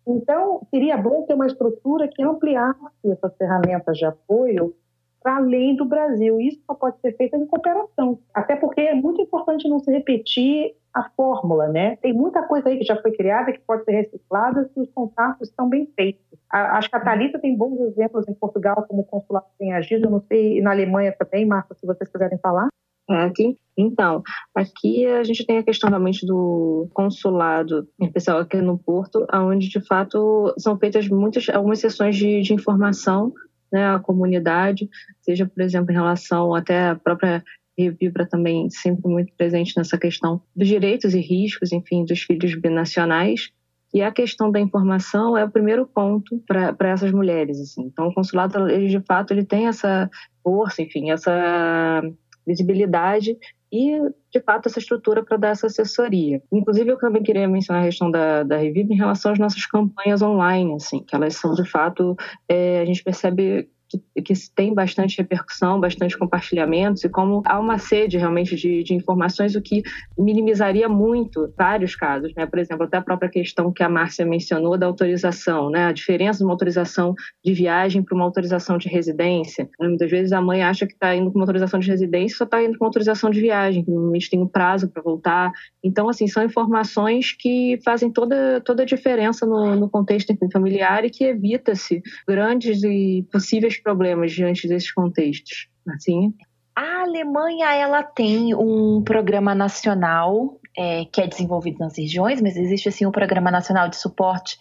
[0.07, 4.73] Então, seria bom ter uma estrutura que ampliasse essas ferramentas de apoio
[5.21, 6.39] para além do Brasil.
[6.39, 8.19] Isso só pode ser feito em cooperação.
[8.33, 11.97] Até porque é muito importante não se repetir a fórmula, né?
[11.97, 15.49] Tem muita coisa aí que já foi criada que pode ser reciclada se os contatos
[15.49, 16.23] estão bem feitos.
[16.49, 20.11] Acho que a Thalita tem bons exemplos em Portugal, como o consulado tem agido, eu
[20.11, 22.69] não sei, na Alemanha também, Marta, se vocês quiserem falar.
[23.09, 24.21] É, aqui, então,
[24.53, 29.79] aqui a gente tem a questão realmente do consulado, especial aqui no Porto, onde de
[29.79, 33.33] fato são feitas muitas, algumas sessões de, de informação
[33.71, 34.89] né, à comunidade,
[35.21, 37.43] seja, por exemplo, em relação até à própria
[37.77, 43.51] Revibra também sempre muito presente nessa questão dos direitos e riscos, enfim, dos filhos binacionais.
[43.93, 47.59] E a questão da informação é o primeiro ponto para essas mulheres.
[47.59, 47.83] Assim.
[47.83, 50.09] Então, o consulado, ele, de fato, ele tem essa
[50.43, 52.03] força, enfim, essa
[52.49, 53.37] visibilidade
[53.71, 56.41] e, de fato, essa estrutura para dar essa assessoria.
[56.51, 60.21] Inclusive, eu também queria mencionar a questão da, da Revive em relação às nossas campanhas
[60.21, 65.17] online, assim, que elas são, de fato, é, a gente percebe que, que tem bastante
[65.17, 69.81] repercussão, bastante compartilhamentos, e como há uma sede realmente de, de informações, o que
[70.17, 72.45] minimizaria muito vários casos, né?
[72.45, 75.85] Por exemplo, até a própria questão que a Márcia mencionou da autorização, né?
[75.85, 77.13] A diferença de uma autorização
[77.43, 79.69] de viagem para uma autorização de residência.
[79.79, 82.63] Muitas vezes a mãe acha que está indo com uma autorização de residência só está
[82.63, 85.51] indo com uma autorização de viagem, que normalmente tem um prazo para voltar.
[85.83, 91.09] Então, assim, são informações que fazem toda, toda a diferença no, no contexto familiar e
[91.09, 95.67] que evita-se grandes e possíveis problemas diante desses contextos?
[95.87, 96.33] Assim?
[96.75, 102.87] A Alemanha ela tem um programa nacional é, que é desenvolvido nas regiões, mas existe
[102.87, 104.57] assim um programa nacional de suporte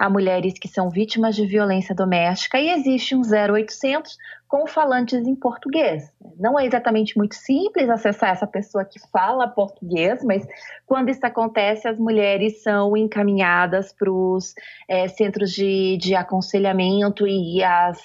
[0.00, 4.16] a mulheres que são vítimas de violência doméstica e existe um 0800
[4.48, 6.10] com falantes em português.
[6.38, 10.44] Não é exatamente muito simples acessar essa pessoa que fala português, mas
[10.86, 14.54] quando isso acontece, as mulheres são encaminhadas para os
[14.88, 18.00] é, centros de, de aconselhamento e as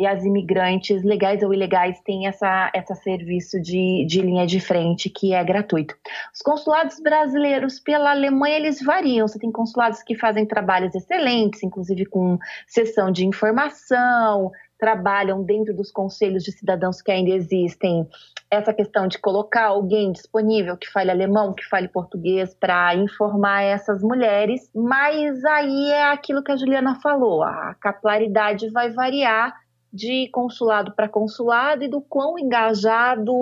[0.00, 5.10] e as imigrantes, legais ou ilegais, têm essa, essa serviço de, de linha de frente
[5.10, 5.94] que é gratuito.
[6.34, 9.28] Os consulados brasileiros pela Alemanha, eles variam.
[9.28, 15.92] Você tem consulados que fazem trabalhos excelentes, inclusive com sessão de informação, trabalham dentro dos
[15.92, 18.08] conselhos de cidadãos que ainda existem
[18.50, 24.02] essa questão de colocar alguém disponível que fale alemão, que fale português para informar essas
[24.02, 29.54] mulheres, mas aí é aquilo que a Juliana falou, a capilaridade vai variar
[29.92, 33.32] de consulado para consulado e do quão engajado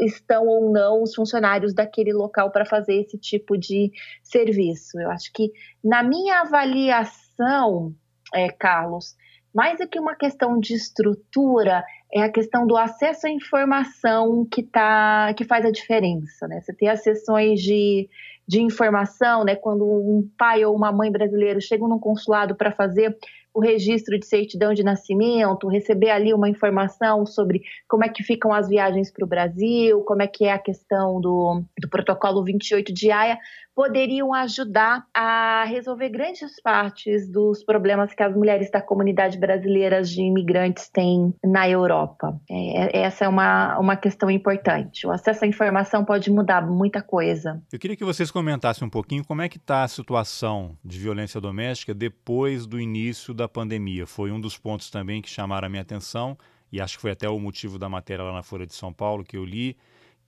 [0.00, 3.92] estão ou não os funcionários daquele local para fazer esse tipo de
[4.22, 4.98] serviço.
[4.98, 7.94] Eu acho que, na minha avaliação,
[8.34, 9.16] é, Carlos,
[9.54, 14.64] mais do que uma questão de estrutura, é a questão do acesso à informação que,
[14.64, 16.48] tá, que faz a diferença.
[16.48, 16.60] Né?
[16.60, 18.08] Você tem as sessões de,
[18.48, 19.54] de informação, né?
[19.54, 23.16] quando um pai ou uma mãe brasileiro chegam num consulado para fazer
[23.54, 28.52] o registro de certidão de nascimento, receber ali uma informação sobre como é que ficam
[28.52, 32.92] as viagens para o Brasil, como é que é a questão do, do protocolo 28
[32.92, 33.38] de AIA,
[33.74, 40.22] poderiam ajudar a resolver grandes partes dos problemas que as mulheres da comunidade brasileira de
[40.22, 42.40] imigrantes têm na Europa.
[42.48, 45.06] É, essa é uma, uma questão importante.
[45.06, 47.60] O acesso à informação pode mudar muita coisa.
[47.72, 51.40] Eu queria que vocês comentassem um pouquinho como é que está a situação de violência
[51.40, 54.06] doméstica depois do início da pandemia.
[54.06, 56.38] Foi um dos pontos também que chamaram a minha atenção
[56.70, 59.24] e acho que foi até o motivo da matéria lá na Folha de São Paulo
[59.24, 59.76] que eu li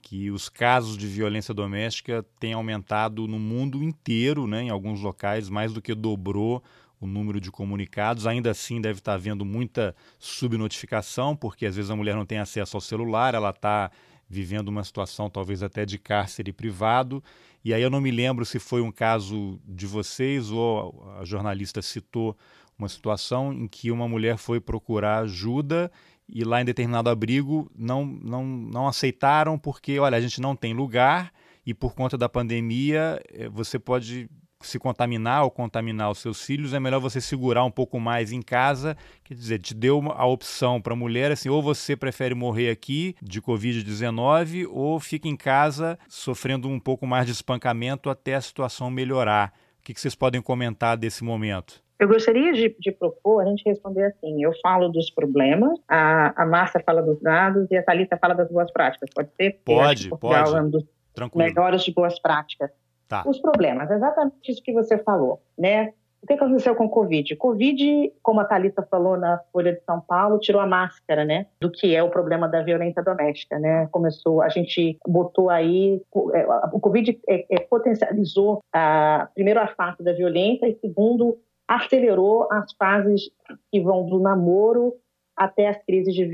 [0.01, 5.49] que os casos de violência doméstica têm aumentado no mundo inteiro, né, em alguns locais,
[5.49, 6.63] mais do que dobrou
[6.99, 8.25] o número de comunicados.
[8.25, 12.77] Ainda assim, deve estar havendo muita subnotificação, porque às vezes a mulher não tem acesso
[12.77, 13.91] ao celular, ela está
[14.29, 17.23] vivendo uma situação talvez até de cárcere privado.
[17.63, 21.81] E aí eu não me lembro se foi um caso de vocês ou a jornalista
[21.81, 22.37] citou
[22.77, 25.91] uma situação em que uma mulher foi procurar ajuda
[26.27, 30.73] e lá em determinado abrigo não, não, não aceitaram porque, olha, a gente não tem
[30.73, 31.31] lugar
[31.65, 34.29] e por conta da pandemia eh, você pode
[34.61, 38.41] se contaminar ou contaminar os seus filhos, é melhor você segurar um pouco mais em
[38.41, 38.97] casa.
[39.23, 43.15] Quer dizer, te deu a opção para a mulher assim, ou você prefere morrer aqui
[43.21, 48.89] de Covid-19 ou fica em casa sofrendo um pouco mais de espancamento até a situação
[48.89, 49.53] melhorar.
[49.79, 51.86] O que, que vocês podem comentar desse momento?
[51.99, 56.45] Eu gostaria de, de, propor a gente responder assim: eu falo dos problemas, a, a
[56.45, 59.09] Márcia fala dos dados e a Thalita fala das boas práticas.
[59.13, 59.59] Pode ser?
[59.65, 60.55] Pode, pode.
[60.55, 61.45] É um dos Tranquilo.
[61.45, 62.69] melhores de boas práticas.
[63.07, 63.23] Tá.
[63.25, 65.93] Os problemas, exatamente isso que você falou, né?
[66.21, 67.35] O que aconteceu com o Covid?
[67.35, 71.45] Covid, como a Thalita falou na Folha de São Paulo, tirou a máscara, né?
[71.61, 73.87] Do que é o problema da violência doméstica, né?
[73.91, 76.01] Começou, a gente botou aí,
[76.33, 81.37] é, o Covid é, é, potencializou, a, primeiro, a face da violência e, segundo,
[81.67, 83.29] acelerou as fases
[83.71, 84.93] que vão do namoro
[85.35, 86.25] até as crises de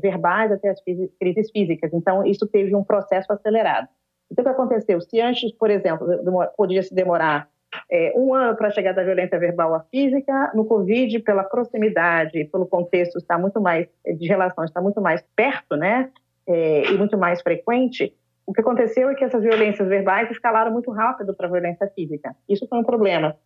[0.00, 1.92] verbais, até as crises físicas.
[1.94, 3.88] Então, isso teve um processo acelerado.
[4.30, 5.00] Então, o que aconteceu?
[5.00, 6.06] Se antes, por exemplo,
[6.56, 7.48] podia se demorar
[7.90, 12.66] é, um ano para chegar da violência verbal à física, no Covid, pela proximidade, pelo
[12.66, 16.10] contexto está muito mais de relação, está muito mais perto, né,
[16.46, 18.14] é, e muito mais frequente,
[18.50, 22.34] o que aconteceu é que essas violências verbais escalaram muito rápido para a violência física.
[22.48, 23.36] Isso foi um problema.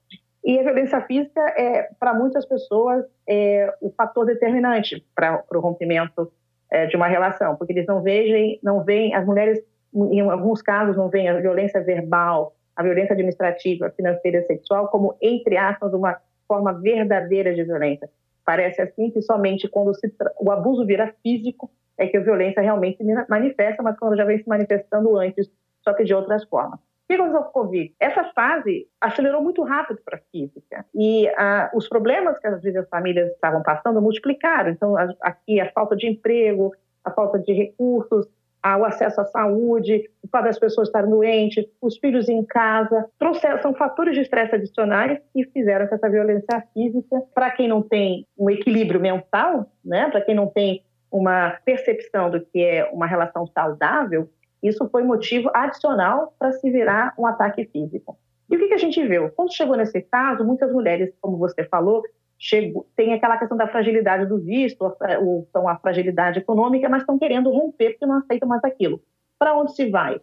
[0.45, 6.31] E a violência física é, para muitas pessoas, é o fator determinante para o rompimento
[6.71, 9.59] é, de uma relação, porque eles não veem, não veem, as mulheres,
[9.95, 15.17] em alguns casos, não veem a violência verbal, a violência administrativa, financeira e sexual como,
[15.23, 18.11] entre aspas, uma forma verdadeira de violência.
[18.45, 22.99] Parece assim que somente quando se, o abuso vira físico é que a violência realmente
[22.99, 25.51] se manifesta, mas quando já vem se manifestando antes,
[25.83, 26.81] só que de outras formas.
[27.09, 27.95] Que com o Covid?
[28.01, 30.87] Essa fase acelerou muito rápido para a física.
[30.95, 34.71] E ah, os problemas que às vezes as famílias estavam passando multiplicaram.
[34.71, 36.75] Então, a, aqui a falta de emprego,
[37.05, 38.27] a falta de recursos,
[38.65, 43.05] ah, o acesso à saúde, o fato das pessoas estarem doentes, os filhos em casa,
[43.19, 47.83] trouxeram, são fatores de estresse adicionais que fizeram que essa violência física, para quem não
[47.83, 50.83] tem um equilíbrio mental, né, para quem não tem
[51.13, 54.31] uma percepção do que é uma relação saudável,
[54.69, 58.19] isso foi motivo adicional para se virar um ataque físico.
[58.51, 59.31] E o que, que a gente viu?
[59.31, 62.03] Quando chegou nesse caso, muitas mulheres, como você falou,
[62.39, 64.83] chegou, tem aquela questão da fragilidade do visto,
[65.23, 69.01] ou então a fragilidade econômica, mas estão querendo romper porque não aceitam mais aquilo.
[69.39, 70.21] Para onde se vai?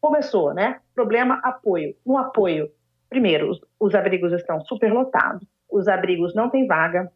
[0.00, 0.80] Começou, né?
[0.94, 1.94] Problema, apoio.
[2.06, 2.70] No apoio,
[3.08, 7.10] primeiro, os, os abrigos estão superlotados, os abrigos não têm vaga,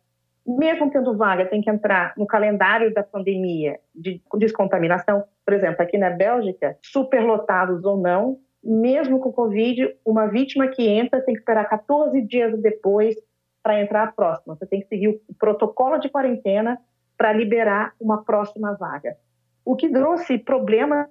[0.47, 5.25] mesmo tendo vaga, tem que entrar no calendário da pandemia de descontaminação.
[5.45, 11.21] Por exemplo, aqui na Bélgica, superlotados ou não, mesmo com Covid, uma vítima que entra
[11.21, 13.17] tem que esperar 14 dias depois
[13.63, 14.55] para entrar a próxima.
[14.55, 16.79] Você tem que seguir o protocolo de quarentena
[17.17, 19.17] para liberar uma próxima vaga.
[19.65, 21.09] O que trouxe problemas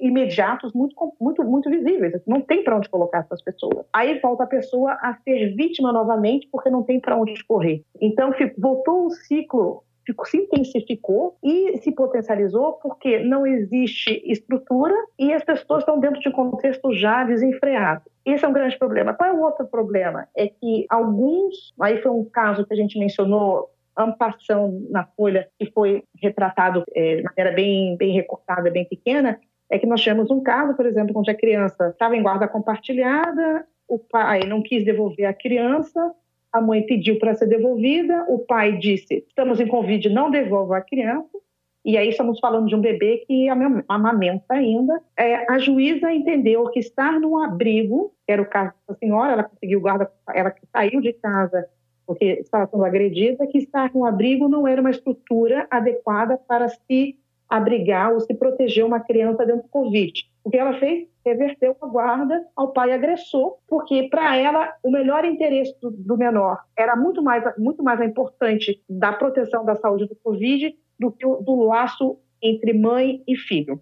[0.00, 2.20] imediatos muito, muito, muito visíveis.
[2.26, 3.86] Não tem para onde colocar essas pessoas.
[3.92, 7.82] Aí volta a pessoa a ser vítima novamente porque não tem para onde correr.
[8.00, 9.82] Então voltou um ciclo
[10.26, 16.28] se intensificou e se potencializou porque não existe estrutura e as pessoas estão dentro de
[16.28, 18.02] um contexto já desenfreado.
[18.24, 19.14] Esse é um grande problema.
[19.14, 20.28] Qual é o outro problema?
[20.36, 25.70] É que alguns, aí foi um caso que a gente mencionou ampação na folha que
[25.72, 29.40] foi retratado é, de maneira bem, bem recortada, bem pequena,
[29.70, 33.66] é que nós tivemos um caso, por exemplo, onde a criança estava em guarda compartilhada,
[33.88, 36.12] o pai não quis devolver a criança,
[36.52, 40.82] a mãe pediu para ser devolvida, o pai disse: estamos em Covid, não devolva a
[40.82, 41.38] criança.
[41.84, 43.46] E aí estamos falando de um bebê que
[43.88, 45.00] amamenta ainda.
[45.16, 49.44] É, a juíza entendeu que estar num abrigo, que era o caso da senhora, ela
[49.44, 51.66] conseguiu guarda, ela saiu de casa
[52.08, 57.18] porque estava sendo agredida, que estar num abrigo não era uma estrutura adequada para se
[57.48, 60.12] abrigar ou se proteger uma criança dentro do Covid.
[60.44, 61.08] O que ela fez?
[61.28, 66.58] reverteu a guarda ao pai agressor, porque para ela o melhor interesse do, do, menor
[66.76, 71.36] era muito mais, muito mais importante da proteção da saúde do Covid do que o,
[71.36, 73.80] do laço entre mãe e filho.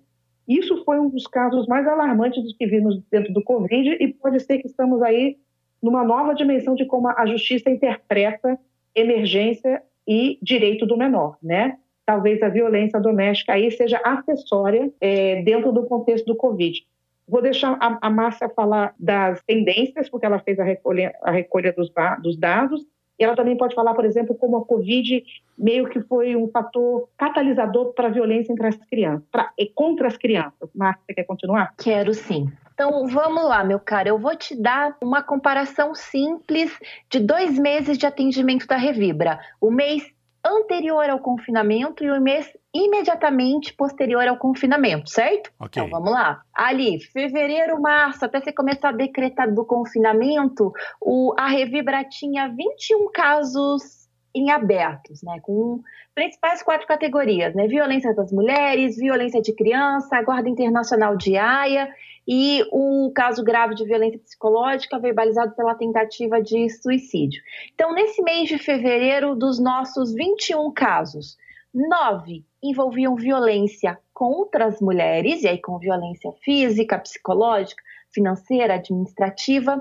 [0.49, 4.41] Isso foi um dos casos mais alarmantes dos que vimos dentro do Covid e pode
[4.41, 5.37] ser que estamos aí
[5.83, 8.59] numa nova dimensão de como a justiça interpreta
[8.95, 11.79] emergência e direito do menor, né?
[12.07, 16.87] Talvez a violência doméstica aí seja acessória é, dentro do contexto do Covid.
[17.29, 21.73] Vou deixar a, a Márcia falar das tendências, porque ela fez a recolha, a recolha
[21.73, 21.91] dos,
[22.23, 22.87] dos dados,
[23.19, 25.25] e ela também pode falar, por exemplo, como a Covid
[25.59, 30.07] meio que foi um fator catalisador para a violência entre as crianças, pra, e contra
[30.07, 30.71] as crianças.
[30.75, 31.75] Márcia, você quer continuar?
[31.77, 32.47] Quero sim.
[32.75, 34.11] Então vamos lá, meu caro.
[34.11, 36.71] Eu vou te dar uma comparação simples
[37.09, 39.41] de dois meses de atendimento da Revibra.
[39.59, 40.15] O mês
[40.47, 45.51] anterior ao confinamento e o mês imediatamente posterior ao confinamento, certo?
[45.59, 45.83] Ok.
[45.83, 46.43] Então vamos lá.
[46.55, 53.11] Ali, fevereiro, março, até você começar a decretar do confinamento, o, a Revibra tinha 21
[53.13, 54.06] casos
[54.37, 55.41] em abertos, né?
[55.41, 55.81] Com
[56.15, 57.67] principais quatro categorias, né?
[57.67, 61.89] Violência das mulheres, violência de criança, a Guarda Internacional de Haia
[62.29, 67.43] e o caso grave de violência psicológica verbalizado pela tentativa de suicídio.
[67.75, 71.39] Então, nesse mês de fevereiro, dos nossos 21 casos,
[71.73, 77.83] nove envolviam violência contra as mulheres, e aí com violência física, psicológica,
[78.13, 79.81] financeira, administrativa.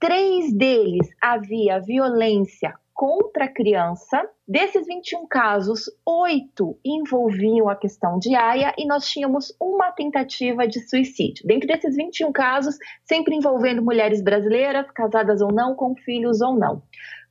[0.00, 4.22] Três deles havia violência contra a criança.
[4.46, 10.80] Desses 21 casos, oito envolviam a questão de AIA e nós tínhamos uma tentativa de
[10.88, 11.46] suicídio.
[11.46, 16.82] Dentro desses 21 casos, sempre envolvendo mulheres brasileiras, casadas ou não, com filhos ou não.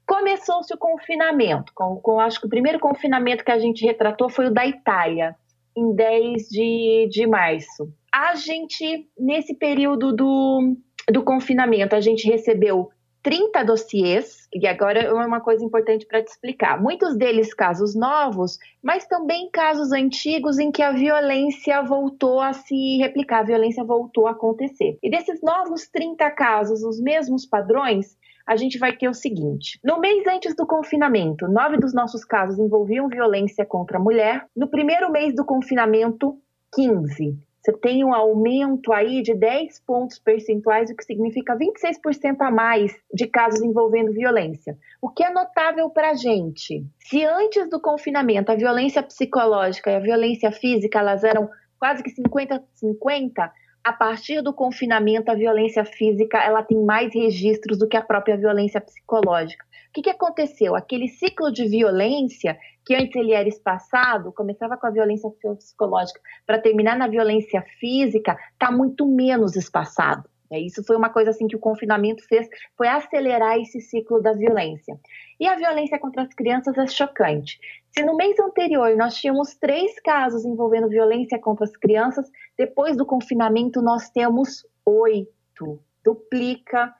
[0.05, 1.72] Começou-se o confinamento.
[1.74, 5.36] Com, com, acho que o primeiro confinamento que a gente retratou foi o da Itália,
[5.76, 7.93] em 10 de, de março.
[8.14, 10.76] A gente, nesse período do,
[11.09, 12.89] do confinamento, a gente recebeu
[13.24, 16.82] 30 dossiês, e agora é uma coisa importante para te explicar.
[16.82, 22.97] Muitos deles casos novos, mas também casos antigos em que a violência voltou a se
[22.97, 24.97] replicar, a violência voltou a acontecer.
[25.03, 29.99] E desses novos 30 casos, os mesmos padrões, a gente vai ter o seguinte: no
[29.99, 34.45] mês antes do confinamento, nove dos nossos casos envolviam violência contra a mulher.
[34.55, 36.38] No primeiro mês do confinamento,
[36.74, 42.49] 15 você tem um aumento aí de 10 pontos percentuais, o que significa 26% a
[42.49, 44.76] mais de casos envolvendo violência.
[44.99, 46.84] O que é notável para a gente?
[46.99, 51.47] Se antes do confinamento a violência psicológica e a violência física elas eram
[51.80, 53.51] quase que 50-50,
[53.84, 58.38] a partir do confinamento a violência física ela tem mais registros do que a própria
[58.38, 59.66] violência psicológica.
[59.92, 60.74] O que, que aconteceu?
[60.74, 66.18] Aquele ciclo de violência que antes ele era espaçado, começava com a violência psicológica
[66.48, 70.30] para terminar na violência física, está muito menos espaçado.
[70.50, 74.32] É, isso foi uma coisa assim que o confinamento fez, foi acelerar esse ciclo da
[74.32, 74.98] violência.
[75.38, 77.60] E a violência contra as crianças é chocante.
[77.89, 83.06] Se no mês anterior nós tínhamos três casos envolvendo violência contra as crianças, depois do
[83.06, 85.82] confinamento nós temos oito.
[86.02, 86.94] Duplica.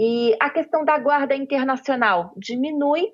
[0.00, 3.12] E a questão da guarda internacional diminui,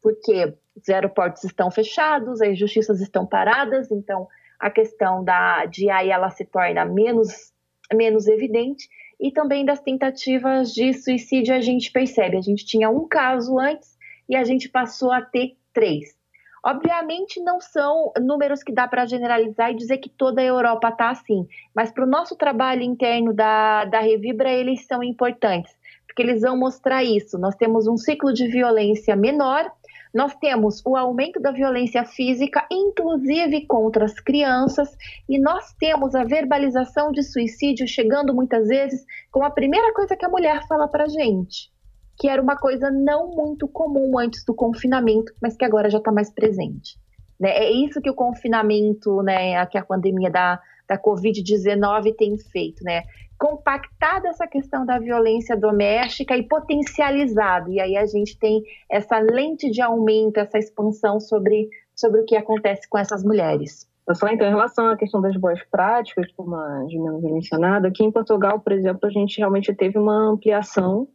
[0.00, 6.08] porque os aeroportos estão fechados, as justiças estão paradas, então a questão da de aí
[6.08, 7.52] ela se torna menos
[7.92, 12.36] menos evidente e também das tentativas de suicídio a gente percebe.
[12.36, 16.16] A gente tinha um caso antes e a gente passou a ter três.
[16.64, 21.10] Obviamente não são números que dá para generalizar e dizer que toda a Europa está
[21.10, 25.74] assim, mas para o nosso trabalho interno da, da Revibra eles são importantes,
[26.10, 27.38] porque eles vão mostrar isso.
[27.38, 29.70] Nós temos um ciclo de violência menor
[30.12, 34.96] nós temos o aumento da violência física, inclusive contra as crianças,
[35.28, 40.24] e nós temos a verbalização de suicídio chegando muitas vezes com a primeira coisa que
[40.24, 41.70] a mulher fala para gente,
[42.18, 46.10] que era uma coisa não muito comum antes do confinamento, mas que agora já está
[46.10, 46.98] mais presente.
[47.38, 47.50] Né?
[47.50, 53.04] É isso que o confinamento, né, que a pandemia da, da Covid-19 tem feito, né?
[53.40, 57.72] Compactado essa questão da violência doméstica e potencializado.
[57.72, 62.36] E aí a gente tem essa lente de aumento, essa expansão sobre, sobre o que
[62.36, 63.88] acontece com essas mulheres.
[64.12, 68.04] Só então, em relação à questão das boas práticas, como a Juliana havia mencionado, aqui
[68.04, 71.08] em Portugal, por exemplo, a gente realmente teve uma ampliação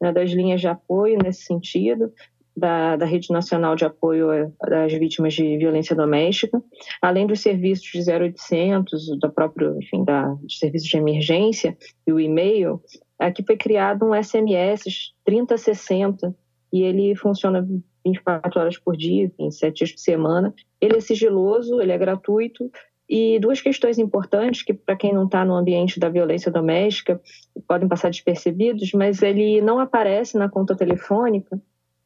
[0.00, 2.12] né, das linhas de apoio nesse sentido
[2.56, 6.62] da, da Rede Nacional de Apoio às Vítimas de Violência Doméstica,
[7.00, 11.76] além dos serviços de 0800, da própria, enfim, da, serviços de emergência
[12.06, 12.80] e o e-mail,
[13.18, 16.34] aqui foi criado um SMS 3060
[16.72, 17.66] e ele funciona
[18.04, 20.54] 24 horas por dia, em 7 dias por semana.
[20.80, 22.70] Ele é sigiloso, ele é gratuito
[23.08, 27.20] E duas questões importantes que, para quem não está no ambiente da violência doméstica,
[27.68, 31.60] podem passar despercebidos, mas ele não aparece na conta telefônica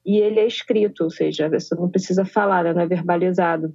[0.06, 3.74] e ele é escrito, ou seja, a pessoa não precisa falar, não é verbalizado.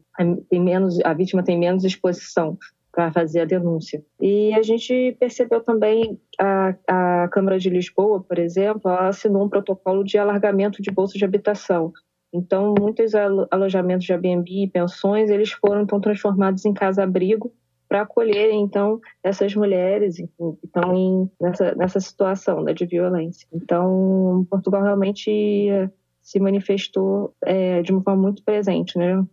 [0.49, 2.57] Tem menos, a vítima tem menos exposição
[2.89, 4.01] para fazer a denúncia.
[4.19, 10.05] E a gente percebeu também a, a Câmara de Lisboa, por exemplo, assinou um protocolo
[10.05, 11.91] de alargamento de bolsas de habitação.
[12.33, 13.11] Então, muitos
[13.51, 17.53] alojamentos de Airbnb e pensões, eles foram então transformados em casa-abrigo
[17.89, 20.25] para acolher então essas mulheres que
[20.63, 23.45] estão nessa, nessa situação né, de violência.
[23.51, 25.69] Então, Portugal realmente
[26.21, 29.23] se manifestou é, de uma forma muito presente, né,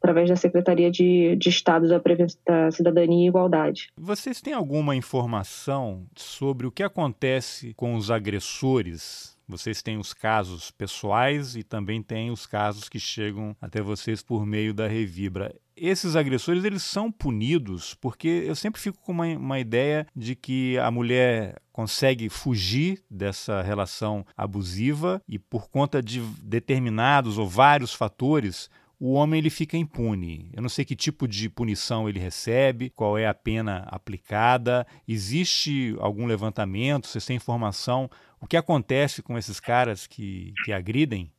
[0.00, 2.00] através da Secretaria de, de Estado da,
[2.46, 3.88] da Cidadania e Igualdade.
[3.96, 10.70] Vocês têm alguma informação sobre o que acontece com os agressores vocês têm os casos
[10.70, 15.54] pessoais e também tem os casos que chegam até vocês por meio da Revibra.
[15.74, 20.76] Esses agressores eles são punidos porque eu sempre fico com uma, uma ideia de que
[20.78, 28.68] a mulher consegue fugir dessa relação abusiva e por conta de determinados ou vários fatores
[29.00, 30.50] o homem ele fica impune.
[30.52, 34.86] Eu não sei que tipo de punição ele recebe, qual é a pena aplicada.
[35.06, 37.06] Existe algum levantamento?
[37.06, 38.10] Vocês têm informação?
[38.40, 41.30] O que acontece com esses caras que, que agridem?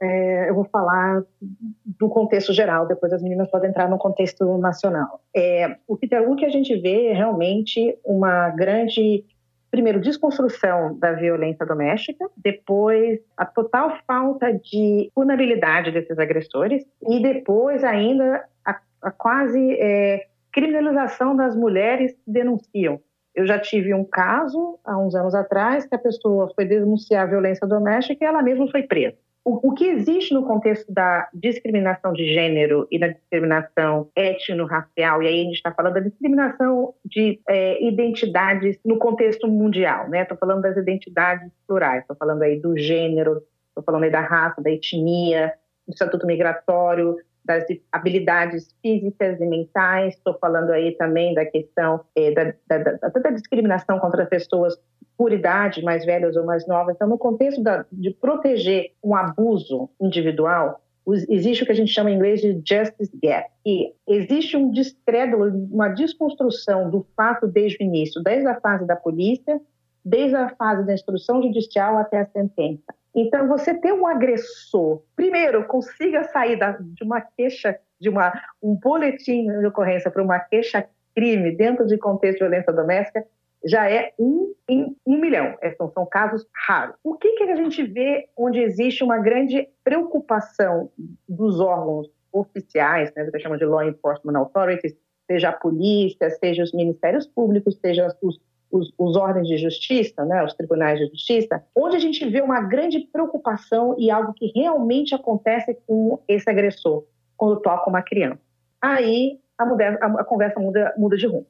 [0.00, 5.22] É, eu vou falar do contexto geral, depois as meninas podem entrar no contexto nacional.
[5.34, 9.24] É, o, que, o que a gente vê é realmente uma grande
[9.70, 17.84] primeiro, desconstrução da violência doméstica, depois, a total falta de punibilidade desses agressores, e depois,
[17.84, 23.00] ainda, a, a quase é, criminalização das mulheres que denunciam.
[23.36, 27.66] Eu já tive um caso, há uns anos atrás, que a pessoa foi denunciar violência
[27.66, 29.16] doméstica e ela mesma foi presa
[29.46, 35.28] o, o, que existe no contexto da discriminação de gênero e da discriminação étnico-racial, e
[35.28, 40.22] aí a gente está falando da discriminação de é, identidades no contexto mundial, né?
[40.22, 44.60] Estou falando das identidades plurais, estou falando aí do gênero, estou falando aí da raça,
[44.60, 45.52] da etnia,
[45.86, 47.16] do estatuto migratório,
[47.46, 53.08] das habilidades físicas e mentais, estou falando aí também da questão é, da, da, da,
[53.08, 54.76] da, discriminação contra pessoas
[55.16, 56.94] por idade, mais velhas ou mais novas.
[56.96, 60.80] Então, no contexto de proteger um abuso individual,
[61.28, 65.46] existe o que a gente chama em inglês de justice gap, e existe um descrédulo,
[65.72, 69.60] uma desconstrução do fato desde o início, desde a fase da polícia,
[70.04, 72.94] desde a fase da instrução judicial até a sentença.
[73.16, 78.30] Então, você ter um agressor, primeiro, consiga sair da, de uma queixa, de uma,
[78.62, 83.26] um boletim de ocorrência para uma queixa-crime dentro de contexto de violência doméstica,
[83.64, 85.56] já é um em um milhão.
[85.62, 86.94] É, são, são casos raros.
[87.02, 90.90] O que, que a gente vê onde existe uma grande preocupação
[91.26, 94.94] dos órgãos oficiais, né, que chama de law enforcement authorities,
[95.26, 98.38] seja a polícia, seja os ministérios públicos, seja os
[98.70, 102.60] os, os ordens de justiça, né, os tribunais de justiça, onde a gente vê uma
[102.60, 107.04] grande preocupação e algo que realmente acontece com esse agressor
[107.36, 108.40] quando toca uma criança.
[108.80, 111.46] Aí a, mudança, a, a conversa muda, muda de rumo.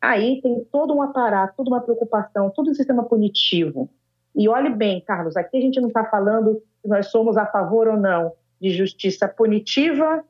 [0.00, 3.88] Aí tem todo um aparato, toda uma preocupação, todo um sistema punitivo.
[4.34, 7.88] E olhe bem, Carlos, aqui a gente não está falando se nós somos a favor
[7.88, 10.24] ou não de justiça punitiva,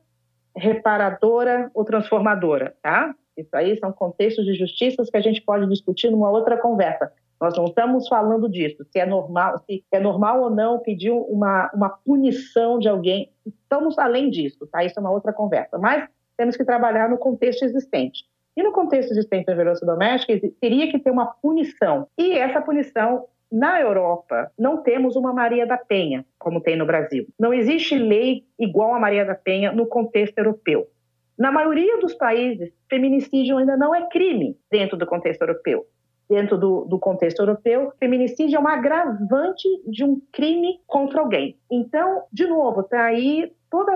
[0.55, 3.13] reparadora ou transformadora, tá?
[3.37, 7.11] Isso aí são contextos de justiças que a gente pode discutir numa outra conversa.
[7.39, 11.69] Nós não estamos falando disso, se é normal, se é normal ou não pedir uma,
[11.73, 13.29] uma punição de alguém.
[13.45, 14.83] Estamos além disso, tá?
[14.83, 15.77] Isso é uma outra conversa.
[15.77, 16.07] Mas
[16.37, 18.23] temos que trabalhar no contexto existente.
[18.55, 22.07] E no contexto existente da violência doméstica, teria que ter uma punição.
[22.17, 27.27] E essa punição, na Europa, não temos uma Maria da Penha, como tem no Brasil.
[27.37, 30.87] Não existe lei igual a Maria da Penha no contexto europeu.
[31.37, 35.85] Na maioria dos países, feminicídio ainda não é crime dentro do contexto europeu.
[36.29, 41.55] Dentro do, do contexto europeu, feminicídio é um agravante de um crime contra alguém.
[41.69, 43.91] Então, de novo, está aí todo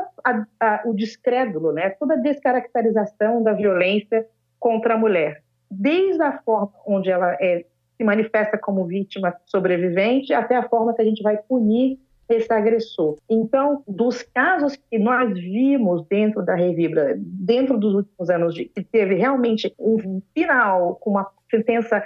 [0.85, 1.89] o descrédulo, né?
[1.91, 4.27] toda a descaracterização da violência
[4.59, 5.41] contra a mulher.
[5.71, 7.65] Desde a forma onde ela é,
[7.97, 11.99] se manifesta como vítima sobrevivente até a forma que a gente vai punir
[12.29, 13.17] esse agressor.
[13.29, 18.83] Então, dos casos que nós vimos dentro da Revibra, dentro dos últimos anos, de, que
[18.83, 22.03] teve realmente um final com uma sentença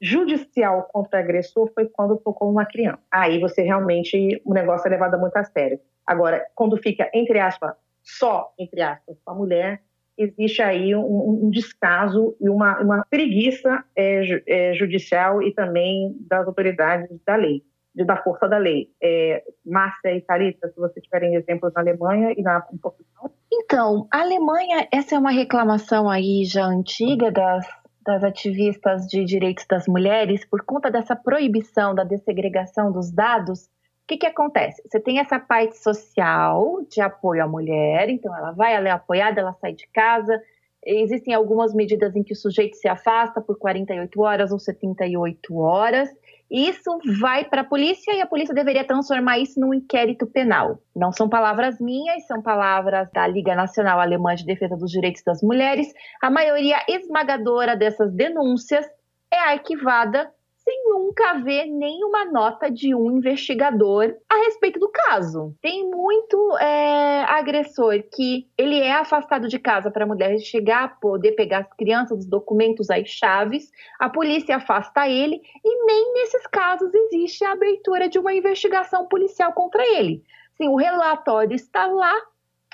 [0.00, 3.00] judicial contra agressor, foi quando tocou uma criança.
[3.10, 5.78] Aí você realmente, o negócio é levado muito a sério.
[6.06, 9.82] Agora, quando fica, entre aspas, só, entre aspas, com a mulher,
[10.16, 16.46] existe aí um, um descaso e uma, uma preguiça é, é, judicial e também das
[16.46, 17.62] autoridades da lei
[17.98, 18.88] de dar força da lei.
[19.02, 23.32] É, Márcia e Thalita, se vocês tiverem exemplos na Alemanha e na Portugal.
[23.52, 27.66] Então, a Alemanha, essa é uma reclamação aí já antiga das,
[28.06, 34.06] das ativistas de direitos das mulheres, por conta dessa proibição da dessegregação dos dados, o
[34.06, 34.80] que, que acontece?
[34.88, 39.40] Você tem essa parte social de apoio à mulher, então ela vai, ela é apoiada,
[39.40, 40.40] ela sai de casa.
[40.86, 46.08] Existem algumas medidas em que o sujeito se afasta por 48 horas ou 78 horas.
[46.50, 50.78] Isso vai para a polícia e a polícia deveria transformar isso num inquérito penal.
[50.96, 55.42] Não são palavras minhas, são palavras da Liga Nacional Alemã de Defesa dos Direitos das
[55.42, 55.92] Mulheres.
[56.22, 58.86] A maioria esmagadora dessas denúncias
[59.30, 60.32] é arquivada
[60.68, 65.56] sem nunca haver nenhuma nota de um investigador a respeito do caso.
[65.62, 71.32] Tem muito é, agressor que ele é afastado de casa para a mulher chegar poder
[71.32, 76.92] pegar as crianças, os documentos, as chaves, a polícia afasta ele e nem nesses casos
[76.92, 80.22] existe a abertura de uma investigação policial contra ele.
[80.58, 82.14] Sim, o relatório está lá,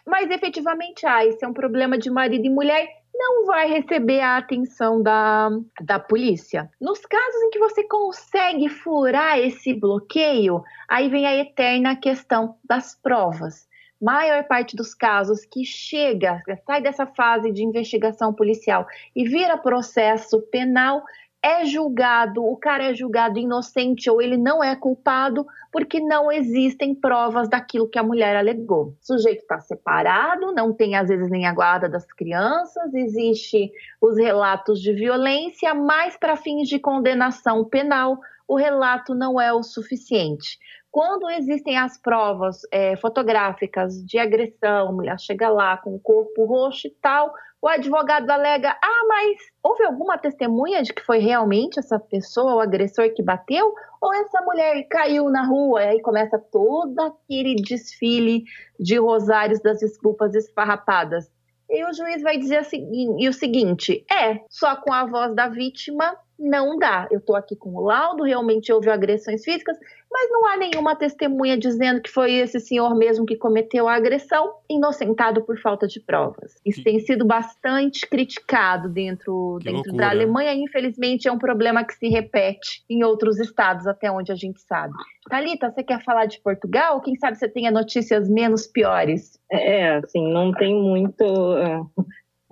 [0.05, 4.37] mas efetivamente, ah, esse é um problema de marido e mulher, não vai receber a
[4.37, 5.51] atenção da,
[5.81, 6.71] da polícia.
[6.81, 12.95] Nos casos em que você consegue furar esse bloqueio, aí vem a eterna questão das
[12.95, 13.69] provas.
[14.03, 20.43] Maior parte dos casos que chega, sai dessa fase de investigação policial e vira processo
[20.51, 21.03] penal,
[21.45, 26.95] é julgado, o cara é julgado inocente ou ele não é culpado porque não existem
[26.95, 28.87] provas daquilo que a mulher alegou.
[28.87, 34.17] O sujeito está separado, não tem às vezes nem a guarda das crianças, existe os
[34.17, 38.19] relatos de violência, mas para fins de condenação penal,
[38.49, 40.59] o relato não é o suficiente.
[40.95, 46.45] Quando existem as provas é, fotográficas de agressão, a mulher chega lá com o corpo
[46.45, 51.81] roxo e tal, o advogado alega: ah, mas houve alguma testemunha de que foi realmente
[51.81, 53.75] essa pessoa, o agressor que bateu?
[54.01, 55.83] Ou essa mulher caiu na rua?
[55.83, 58.45] E aí começa todo aquele desfile
[58.79, 61.29] de rosários das desculpas esfarrapadas.
[61.69, 65.49] E o juiz vai dizer assim, e o seguinte: é, só com a voz da
[65.49, 67.09] vítima não dá.
[67.11, 69.77] Eu estou aqui com o laudo, realmente houve agressões físicas,
[70.15, 74.55] mas não há nenhuma testemunha dizendo que foi esse senhor mesmo que cometeu a agressão,
[74.71, 76.55] inocentado por falta de provas.
[76.65, 76.85] Isso que...
[76.85, 82.85] tem sido bastante criticado dentro, dentro da Alemanha, infelizmente é um problema que se repete
[82.89, 84.95] em outros estados, até onde a gente sabe.
[85.29, 87.01] Talita, você quer falar de Portugal?
[87.01, 89.37] Quem sabe você tenha notícias menos piores?
[89.51, 91.25] É, assim, não tem muito
[91.57, 91.81] é,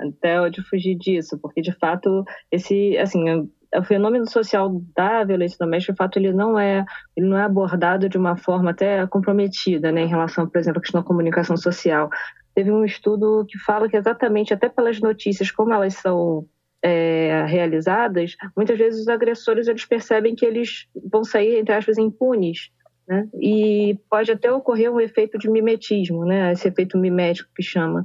[0.01, 5.92] até onde fugir disso, porque de fato esse, assim, o fenômeno social da violência doméstica,
[5.92, 6.84] de fato, ele não é,
[7.16, 10.82] ele não é abordado de uma forma até comprometida, né, em relação, por exemplo, à
[10.82, 12.10] questão da comunicação social.
[12.54, 16.46] Teve um estudo que fala que exatamente, até pelas notícias, como elas são
[16.82, 22.70] é, realizadas, muitas vezes os agressores eles percebem que eles vão sair, entre aspas, impunes,
[23.06, 23.28] né?
[23.40, 26.52] E pode até ocorrer um efeito de mimetismo, né?
[26.52, 28.04] Esse efeito mimético que chama,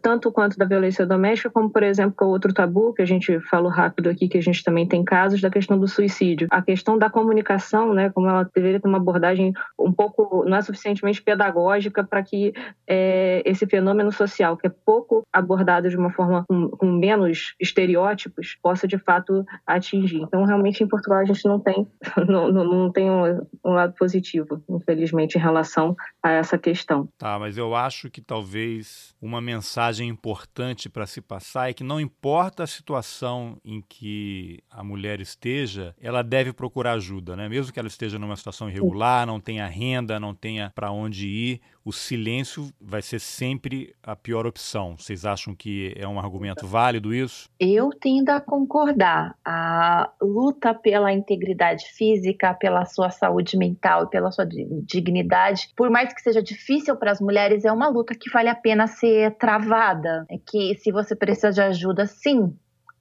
[0.00, 3.70] tanto quanto da violência doméstica, como, por exemplo, com outro tabu, que a gente falou
[3.70, 6.46] rápido aqui, que a gente também tem casos, da questão do suicídio.
[6.50, 10.62] A questão da comunicação, né, como ela deveria ter uma abordagem um pouco, não é
[10.62, 12.52] suficientemente pedagógica para que
[12.86, 18.56] é, esse fenômeno social, que é pouco abordado de uma forma com, com, menos estereótipos,
[18.62, 20.22] possa de fato atingir.
[20.22, 21.86] Então, realmente, em Portugal, a gente não tem,
[22.28, 27.08] não, não, tem um, um lado positivo, infelizmente, em relação a essa questão.
[27.18, 31.82] Tá, mas eu acho que talvez uma mensagem mensagem importante para se passar é que
[31.82, 37.48] não importa a situação em que a mulher esteja, ela deve procurar ajuda, né?
[37.48, 41.60] Mesmo que ela esteja numa situação irregular, não tenha renda, não tenha para onde ir,
[41.86, 44.96] o silêncio vai ser sempre a pior opção.
[44.98, 47.48] Vocês acham que é um argumento válido isso?
[47.60, 49.36] Eu tendo a concordar.
[49.44, 56.12] A luta pela integridade física, pela sua saúde mental e pela sua dignidade, por mais
[56.12, 60.26] que seja difícil para as mulheres, é uma luta que vale a pena ser travada.
[60.28, 62.52] É que se você precisa de ajuda, sim,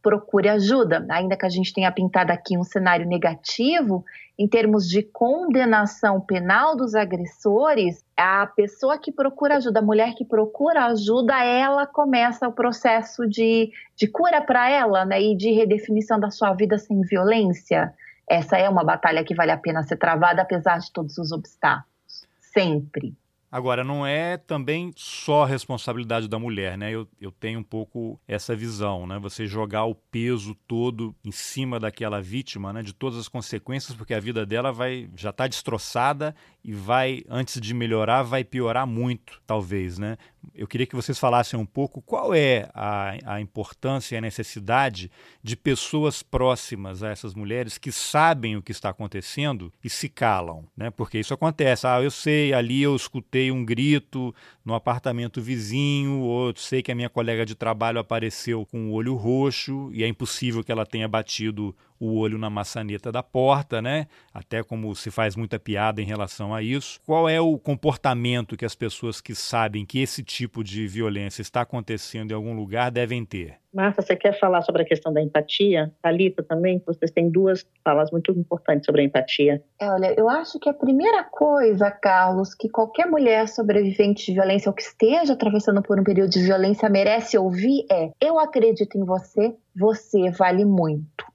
[0.05, 1.03] procure ajuda.
[1.09, 4.05] Ainda que a gente tenha pintado aqui um cenário negativo,
[4.37, 10.23] em termos de condenação penal dos agressores, a pessoa que procura ajuda, a mulher que
[10.23, 16.19] procura ajuda, ela começa o processo de, de cura para ela né, e de redefinição
[16.19, 17.91] da sua vida sem violência.
[18.29, 22.27] Essa é uma batalha que vale a pena ser travada, apesar de todos os obstáculos.
[22.53, 23.15] Sempre.
[23.55, 26.91] Agora, não é também só responsabilidade da mulher, né?
[26.91, 29.17] Eu, eu tenho um pouco essa visão, né?
[29.19, 32.83] Você jogar o peso todo em cima daquela vítima, né?
[32.83, 37.61] De todas as consequências, porque a vida dela vai já está destroçada e vai, antes
[37.61, 40.17] de melhorar, vai piorar muito, talvez, né?
[40.53, 45.11] Eu queria que vocês falassem um pouco qual é a, a importância e a necessidade
[45.41, 50.65] de pessoas próximas a essas mulheres que sabem o que está acontecendo e se calam,
[50.75, 50.89] né?
[50.89, 51.87] Porque isso acontece.
[51.87, 56.95] Ah, eu sei, ali eu escutei um grito no apartamento vizinho, ou sei que a
[56.95, 61.07] minha colega de trabalho apareceu com o olho roxo e é impossível que ela tenha
[61.07, 64.07] batido o olho na maçaneta da porta, né?
[64.33, 66.99] Até como se faz muita piada em relação a isso.
[67.05, 71.61] Qual é o comportamento que as pessoas que sabem que esse tipo de violência está
[71.61, 73.57] acontecendo em algum lugar devem ter?
[73.75, 75.91] Marta, você quer falar sobre a questão da empatia?
[76.01, 79.61] Thalita também, vocês têm duas falas muito importantes sobre a empatia.
[79.77, 84.69] É, olha, eu acho que a primeira coisa, Carlos, que qualquer mulher sobrevivente de violência
[84.69, 89.03] ou que esteja atravessando por um período de violência merece ouvir é: eu acredito em
[89.03, 91.34] você, você vale muito.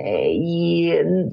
[0.00, 0.92] É, e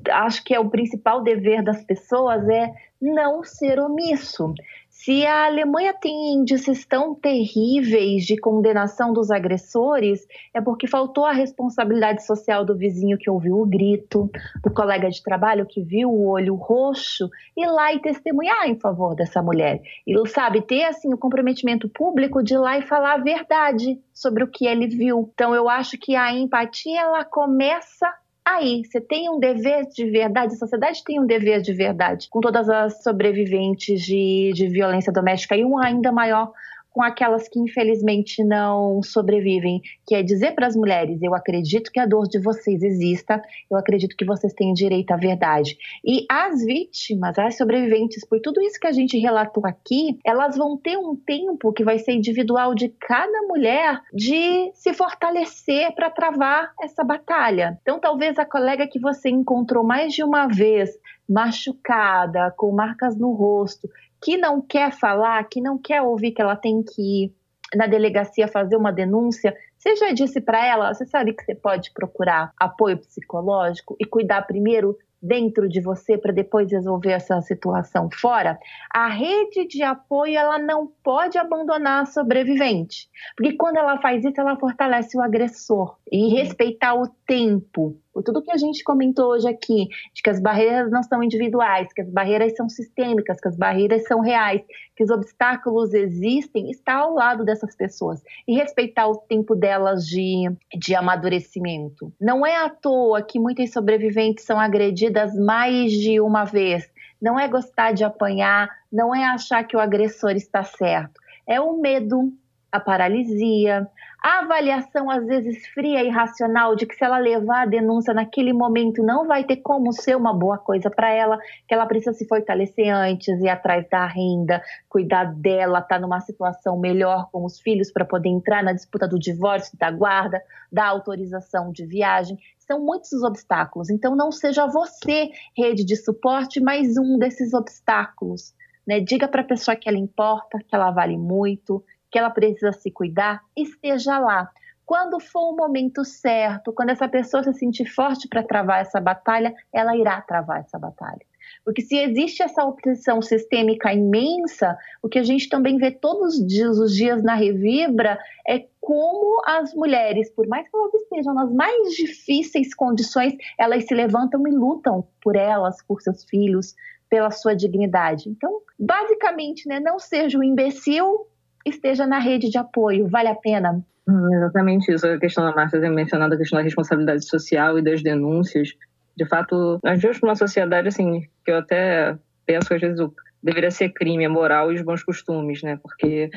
[0.09, 4.55] acho que é o principal dever das pessoas é não ser omisso.
[4.89, 11.31] Se a Alemanha tem índices tão terríveis de condenação dos agressores, é porque faltou a
[11.31, 14.31] responsabilidade social do vizinho que ouviu o grito,
[14.63, 19.13] do colega de trabalho que viu o olho roxo, ir lá e testemunhar em favor
[19.15, 19.79] dessa mulher.
[20.07, 24.43] E, sabe, ter assim o comprometimento público de ir lá e falar a verdade sobre
[24.43, 25.29] o que ele viu.
[25.35, 28.11] Então, eu acho que a empatia ela começa
[28.45, 28.83] aí.
[28.85, 32.69] Você tem um dever de verdade, a sociedade tem um dever de verdade com todas
[32.69, 36.51] as sobreviventes de, de violência doméstica e um ainda maior
[36.95, 41.99] com aquelas que infelizmente não sobrevivem, que é dizer para as mulheres: eu acredito que
[41.99, 45.77] a dor de vocês exista, eu acredito que vocês têm direito à verdade.
[46.05, 50.77] E as vítimas, as sobreviventes, por tudo isso que a gente relatou aqui, elas vão
[50.77, 56.71] ter um tempo que vai ser individual de cada mulher de se fortalecer para travar
[56.81, 57.77] essa batalha.
[57.81, 60.91] Então, talvez a colega que você encontrou mais de uma vez
[61.27, 63.89] machucada, com marcas no rosto,
[64.25, 67.33] que não quer falar, que não quer ouvir que ela tem que ir
[67.75, 71.91] na delegacia fazer uma denúncia, você já disse para ela, você sabe que você pode
[71.93, 78.57] procurar apoio psicológico e cuidar primeiro dentro de você para depois resolver essa situação fora,
[78.91, 83.07] a rede de apoio ela não pode abandonar a sobrevivente,
[83.37, 88.41] porque quando ela faz isso ela fortalece o agressor e respeitar o tempo por tudo
[88.41, 92.09] que a gente comentou hoje aqui, de que as barreiras não são individuais, que as
[92.09, 94.61] barreiras são sistêmicas, que as barreiras são reais,
[94.95, 100.49] que os obstáculos existem, está ao lado dessas pessoas e respeitar o tempo delas de,
[100.77, 102.09] de amadurecimento.
[102.19, 106.89] Não é à toa que muitas sobreviventes são agredidas mais de uma vez.
[107.21, 111.19] Não é gostar de apanhar, não é achar que o agressor está certo.
[111.45, 112.31] É o medo,
[112.71, 113.85] a paralisia,
[114.25, 118.53] a avaliação, às vezes fria e racional, de que se ela levar a denúncia naquele
[118.53, 121.37] momento não vai ter como ser uma boa coisa para ela,
[121.67, 126.19] que ela precisa se fortalecer antes, ir atrás da renda, cuidar dela, estar tá numa
[126.21, 130.41] situação melhor com os filhos para poder entrar na disputa do divórcio, da guarda,
[130.71, 132.35] da autorização de viagem.
[132.57, 133.91] São muitos os obstáculos.
[133.91, 138.55] Então, não seja você, rede de suporte, mais um desses obstáculos.
[138.87, 138.99] Né?
[138.99, 141.83] Diga para a pessoa que ela importa, que ela vale muito,
[142.15, 144.49] que ela precisa se cuidar, esteja lá.
[144.85, 149.53] Quando for o momento certo, quando essa pessoa se sentir forte para travar essa batalha,
[149.73, 151.19] ela irá travar essa batalha.
[151.65, 156.47] Porque se existe essa opressão sistêmica imensa, o que a gente também vê todos os
[156.47, 158.17] dias, os dias na Revibra
[158.47, 163.93] é como as mulheres, por mais que elas estejam nas mais difíceis condições, elas se
[163.93, 166.75] levantam e lutam por elas, por seus filhos,
[167.09, 168.29] pela sua dignidade.
[168.29, 171.27] Então, basicamente, né, não seja um imbecil
[171.65, 173.07] esteja na rede de apoio.
[173.07, 173.83] Vale a pena?
[174.07, 175.07] Hum, exatamente isso.
[175.07, 178.69] A questão da Márcia ter mencionado a questão da responsabilidade social e das denúncias.
[179.17, 182.15] De fato, nós vivemos numa sociedade assim, que eu até
[182.45, 183.09] penso que às vezes
[183.41, 185.79] deveria ser crime, a moral e os bons costumes, né?
[185.81, 186.29] Porque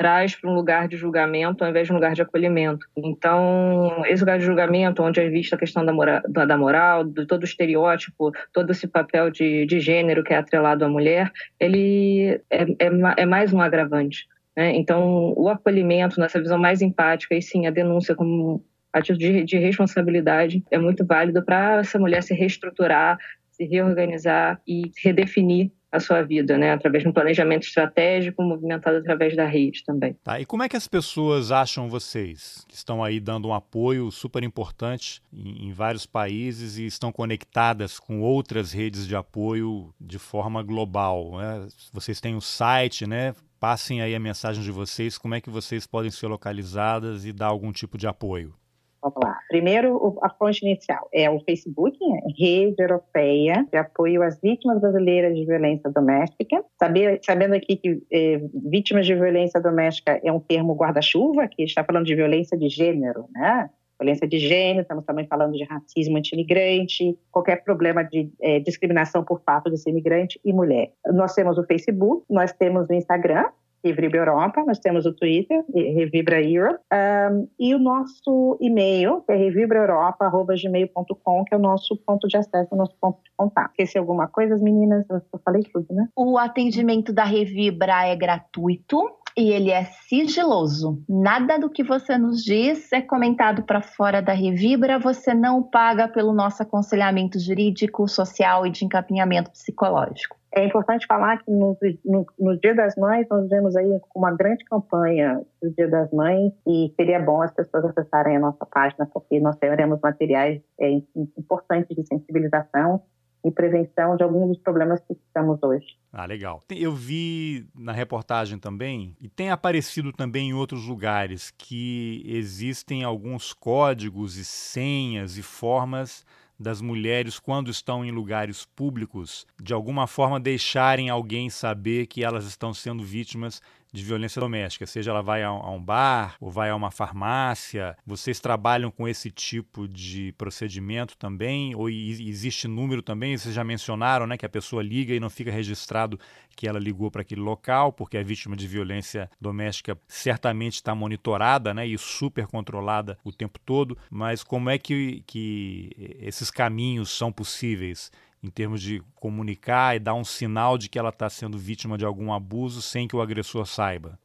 [0.00, 2.86] traz para um lugar de julgamento ao invés de um lugar de acolhimento.
[2.96, 7.26] Então, esse lugar de julgamento, onde é vista a questão da moral, da moral de
[7.26, 12.40] todo o estereótipo, todo esse papel de, de gênero que é atrelado à mulher, ele
[12.48, 14.26] é, é, é mais um agravante.
[14.56, 14.76] Né?
[14.76, 20.64] Então, o acolhimento nessa visão mais empática, e sim, a denúncia como atitude de responsabilidade
[20.70, 23.18] é muito válido para essa mulher se reestruturar,
[23.50, 26.72] se reorganizar e redefinir a sua vida, né?
[26.72, 30.16] Através de um planejamento estratégico movimentado através da rede também.
[30.22, 32.64] Tá, e como é que as pessoas acham vocês?
[32.68, 37.98] Que estão aí dando um apoio super importante em, em vários países e estão conectadas
[37.98, 41.38] com outras redes de apoio de forma global.
[41.38, 41.66] Né?
[41.92, 43.34] Vocês têm um site, né?
[43.60, 47.48] Passem aí a mensagem de vocês, como é que vocês podem ser localizadas e dar
[47.48, 48.54] algum tipo de apoio.
[49.02, 49.38] Vamos lá.
[49.48, 52.20] Primeiro, a fonte inicial é o Facebook, né?
[52.38, 56.62] Rede Europeia de Apoio às Vítimas Brasileiras de Violência Doméstica.
[56.78, 61.84] Saber, sabendo aqui que eh, vítimas de violência doméstica é um termo guarda-chuva, que está
[61.84, 63.70] falando de violência de gênero, né?
[64.00, 69.42] Violência de gênero, estamos também falando de racismo anti-imigrante, qualquer problema de eh, discriminação por
[69.42, 70.92] fato de ser imigrante e mulher.
[71.12, 73.44] Nós temos o Facebook, nós temos o Instagram,
[73.82, 79.36] Revibra Europa, nós temos o Twitter, Revibra Europe, um, e o nosso e-mail, que é
[79.36, 83.70] revibraeuropa.gmail.com, que é o nosso ponto de acesso, o nosso ponto de contato.
[83.70, 85.06] Esqueci alguma coisa, meninas?
[85.08, 86.10] Eu falei tudo, né?
[86.14, 89.00] O atendimento da Revibra é gratuito
[89.36, 91.02] e ele é sigiloso.
[91.08, 96.08] Nada do que você nos diz é comentado para fora da Revibra, você não paga
[96.08, 100.40] pelo nosso aconselhamento jurídico, social e de encaminhamento psicológico.
[100.52, 104.64] É importante falar que no, no, no, Dia das Mães nós vemos aí uma grande
[104.64, 109.38] campanha do Dia das Mães e seria bom as pessoas acessarem a nossa página porque
[109.38, 110.90] nós teremos materiais é,
[111.38, 113.00] importantes de sensibilização
[113.44, 115.86] e prevenção de alguns dos problemas que estamos hoje.
[116.12, 116.60] Ah, legal.
[116.68, 123.52] Eu vi na reportagem também, e tem aparecido também em outros lugares, que existem alguns
[123.52, 126.24] códigos e senhas e formas
[126.58, 132.44] das mulheres, quando estão em lugares públicos, de alguma forma deixarem alguém saber que elas
[132.44, 133.62] estão sendo vítimas
[133.92, 137.96] de violência doméstica, seja ela vai a um bar ou vai a uma farmácia.
[138.06, 141.74] Vocês trabalham com esse tipo de procedimento também?
[141.74, 143.36] Ou existe número também?
[143.36, 146.18] Vocês já mencionaram né, que a pessoa liga e não fica registrado
[146.56, 151.72] que ela ligou para aquele local, porque a vítima de violência doméstica certamente está monitorada
[151.72, 153.96] né, e super controlada o tempo todo.
[154.10, 158.10] Mas como é que, que esses caminhos são possíveis?
[158.42, 162.04] Em termos de comunicar e dar um sinal de que ela está sendo vítima de
[162.04, 164.18] algum abuso sem que o agressor saiba?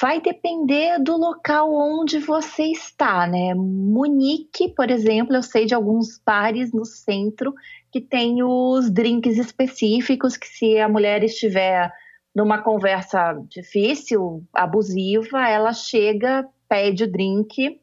[0.00, 3.54] Vai depender do local onde você está, né?
[3.54, 7.54] Munique, por exemplo, eu sei de alguns bares no centro
[7.90, 11.92] que tem os drinks específicos que se a mulher estiver
[12.34, 17.81] numa conversa difícil, abusiva, ela chega, pede o drink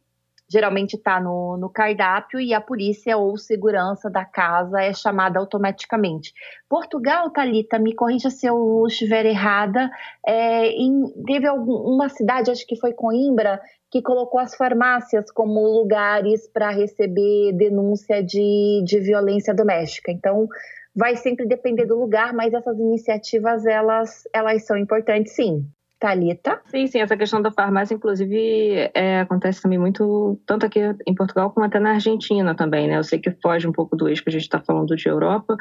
[0.49, 6.33] geralmente está no, no cardápio e a polícia ou segurança da casa é chamada automaticamente.
[6.67, 9.89] Portugal, Talita, me corrija se eu estiver errada,
[10.25, 13.61] é, em, teve algum, uma cidade, acho que foi Coimbra,
[13.91, 20.11] que colocou as farmácias como lugares para receber denúncia de, de violência doméstica.
[20.11, 20.47] Então,
[20.95, 25.65] vai sempre depender do lugar, mas essas iniciativas elas, elas são importantes, sim.
[25.99, 26.61] Talita?
[26.67, 31.51] Sim, sim, essa questão da farmácia, inclusive, é, acontece também muito, tanto aqui em Portugal
[31.51, 32.97] como até na Argentina também, né?
[32.97, 35.57] Eu sei que foge um pouco do eixo que a gente está falando de Europa,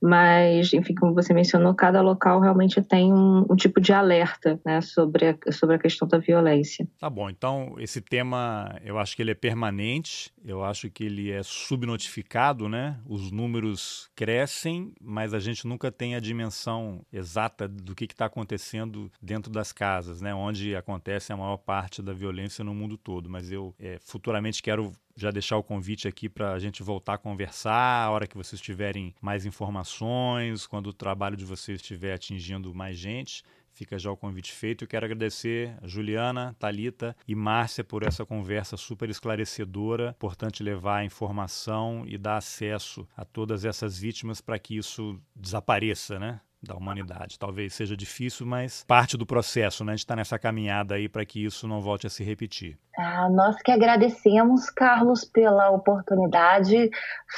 [0.00, 4.80] mas, enfim, como você mencionou, cada local realmente tem um, um, tipo de alerta, né,
[4.80, 6.88] sobre a, sobre a questão da violência.
[6.98, 11.30] Tá bom, então esse tema, eu acho que ele é permanente, eu acho que ele
[11.30, 12.98] é subnotificado, né?
[13.06, 19.10] Os números crescem, mas a gente nunca tem a dimensão exata do que está acontecendo
[19.20, 23.28] dentro das casas, né, onde acontece a maior parte da violência no mundo todo.
[23.28, 27.18] Mas eu é, futuramente quero já deixar o convite aqui para a gente voltar a
[27.18, 32.72] conversar, a hora que vocês tiverem mais informações, quando o trabalho de vocês estiver atingindo
[32.72, 33.42] mais gente.
[33.72, 34.84] Fica já o convite feito.
[34.84, 40.14] Eu quero agradecer a Juliana, Talita e Márcia por essa conversa super esclarecedora.
[40.16, 46.20] Importante levar a informação e dar acesso a todas essas vítimas para que isso desapareça,
[46.20, 46.40] né?
[46.62, 47.38] Da humanidade.
[47.38, 49.92] Talvez seja difícil, mas parte do processo, né?
[49.92, 52.78] A gente está nessa caminhada aí para que isso não volte a se repetir.
[52.96, 56.90] Ah, nós que agradecemos, Carlos, pela oportunidade.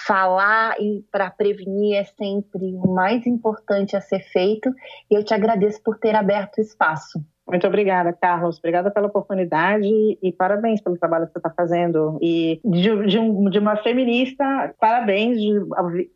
[0.07, 4.69] Falar e para prevenir é sempre o mais importante a ser feito.
[5.11, 7.25] E eu te agradeço por ter aberto o espaço.
[7.47, 8.59] Muito obrigada, Carlos.
[8.59, 9.87] Obrigada pela oportunidade
[10.23, 12.19] e parabéns pelo trabalho que você está fazendo.
[12.23, 15.39] E de, de, um, de, uma feminista, parabéns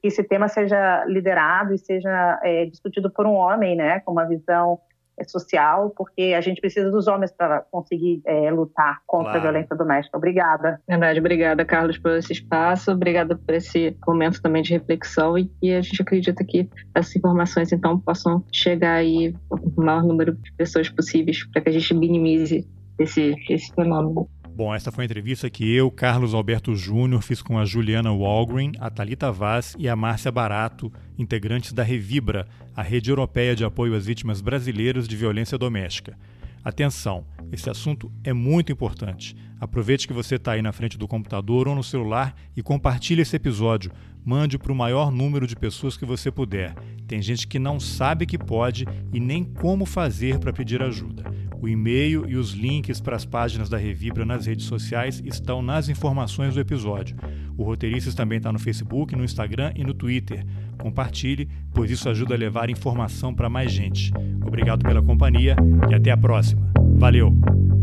[0.00, 4.24] que esse tema seja liderado e seja é, discutido por um homem, né, com uma
[4.24, 4.78] visão
[5.26, 9.38] social, porque a gente precisa dos homens para conseguir é, lutar contra claro.
[9.38, 10.16] a violência doméstica.
[10.16, 10.80] Obrigada.
[10.88, 15.72] Verdade, obrigada, Carlos, por esse espaço, obrigada por esse momento também de reflexão e, e
[15.72, 20.88] a gente acredita que essas informações, então, possam chegar aí ao maior número de pessoas
[20.88, 22.66] possíveis para que a gente minimize
[22.98, 24.28] esse, esse fenômeno.
[24.58, 28.72] Bom, essa foi a entrevista que eu, Carlos Alberto Júnior, fiz com a Juliana Walgreen,
[28.80, 32.44] a Talita Vaz e a Márcia Barato, integrantes da Revibra,
[32.74, 36.18] a rede europeia de apoio às vítimas brasileiras de violência doméstica.
[36.64, 39.36] Atenção, esse assunto é muito importante.
[39.60, 43.36] Aproveite que você está aí na frente do computador ou no celular e compartilhe esse
[43.36, 43.92] episódio.
[44.24, 46.74] Mande para o maior número de pessoas que você puder.
[47.06, 51.32] Tem gente que não sabe que pode e nem como fazer para pedir ajuda.
[51.60, 55.88] O e-mail e os links para as páginas da Revibra nas redes sociais estão nas
[55.88, 57.16] informações do episódio.
[57.56, 60.46] O Roteiristas também está no Facebook, no Instagram e no Twitter.
[60.78, 64.12] Compartilhe, pois isso ajuda a levar informação para mais gente.
[64.46, 65.56] Obrigado pela companhia
[65.90, 66.70] e até a próxima.
[66.96, 67.77] Valeu!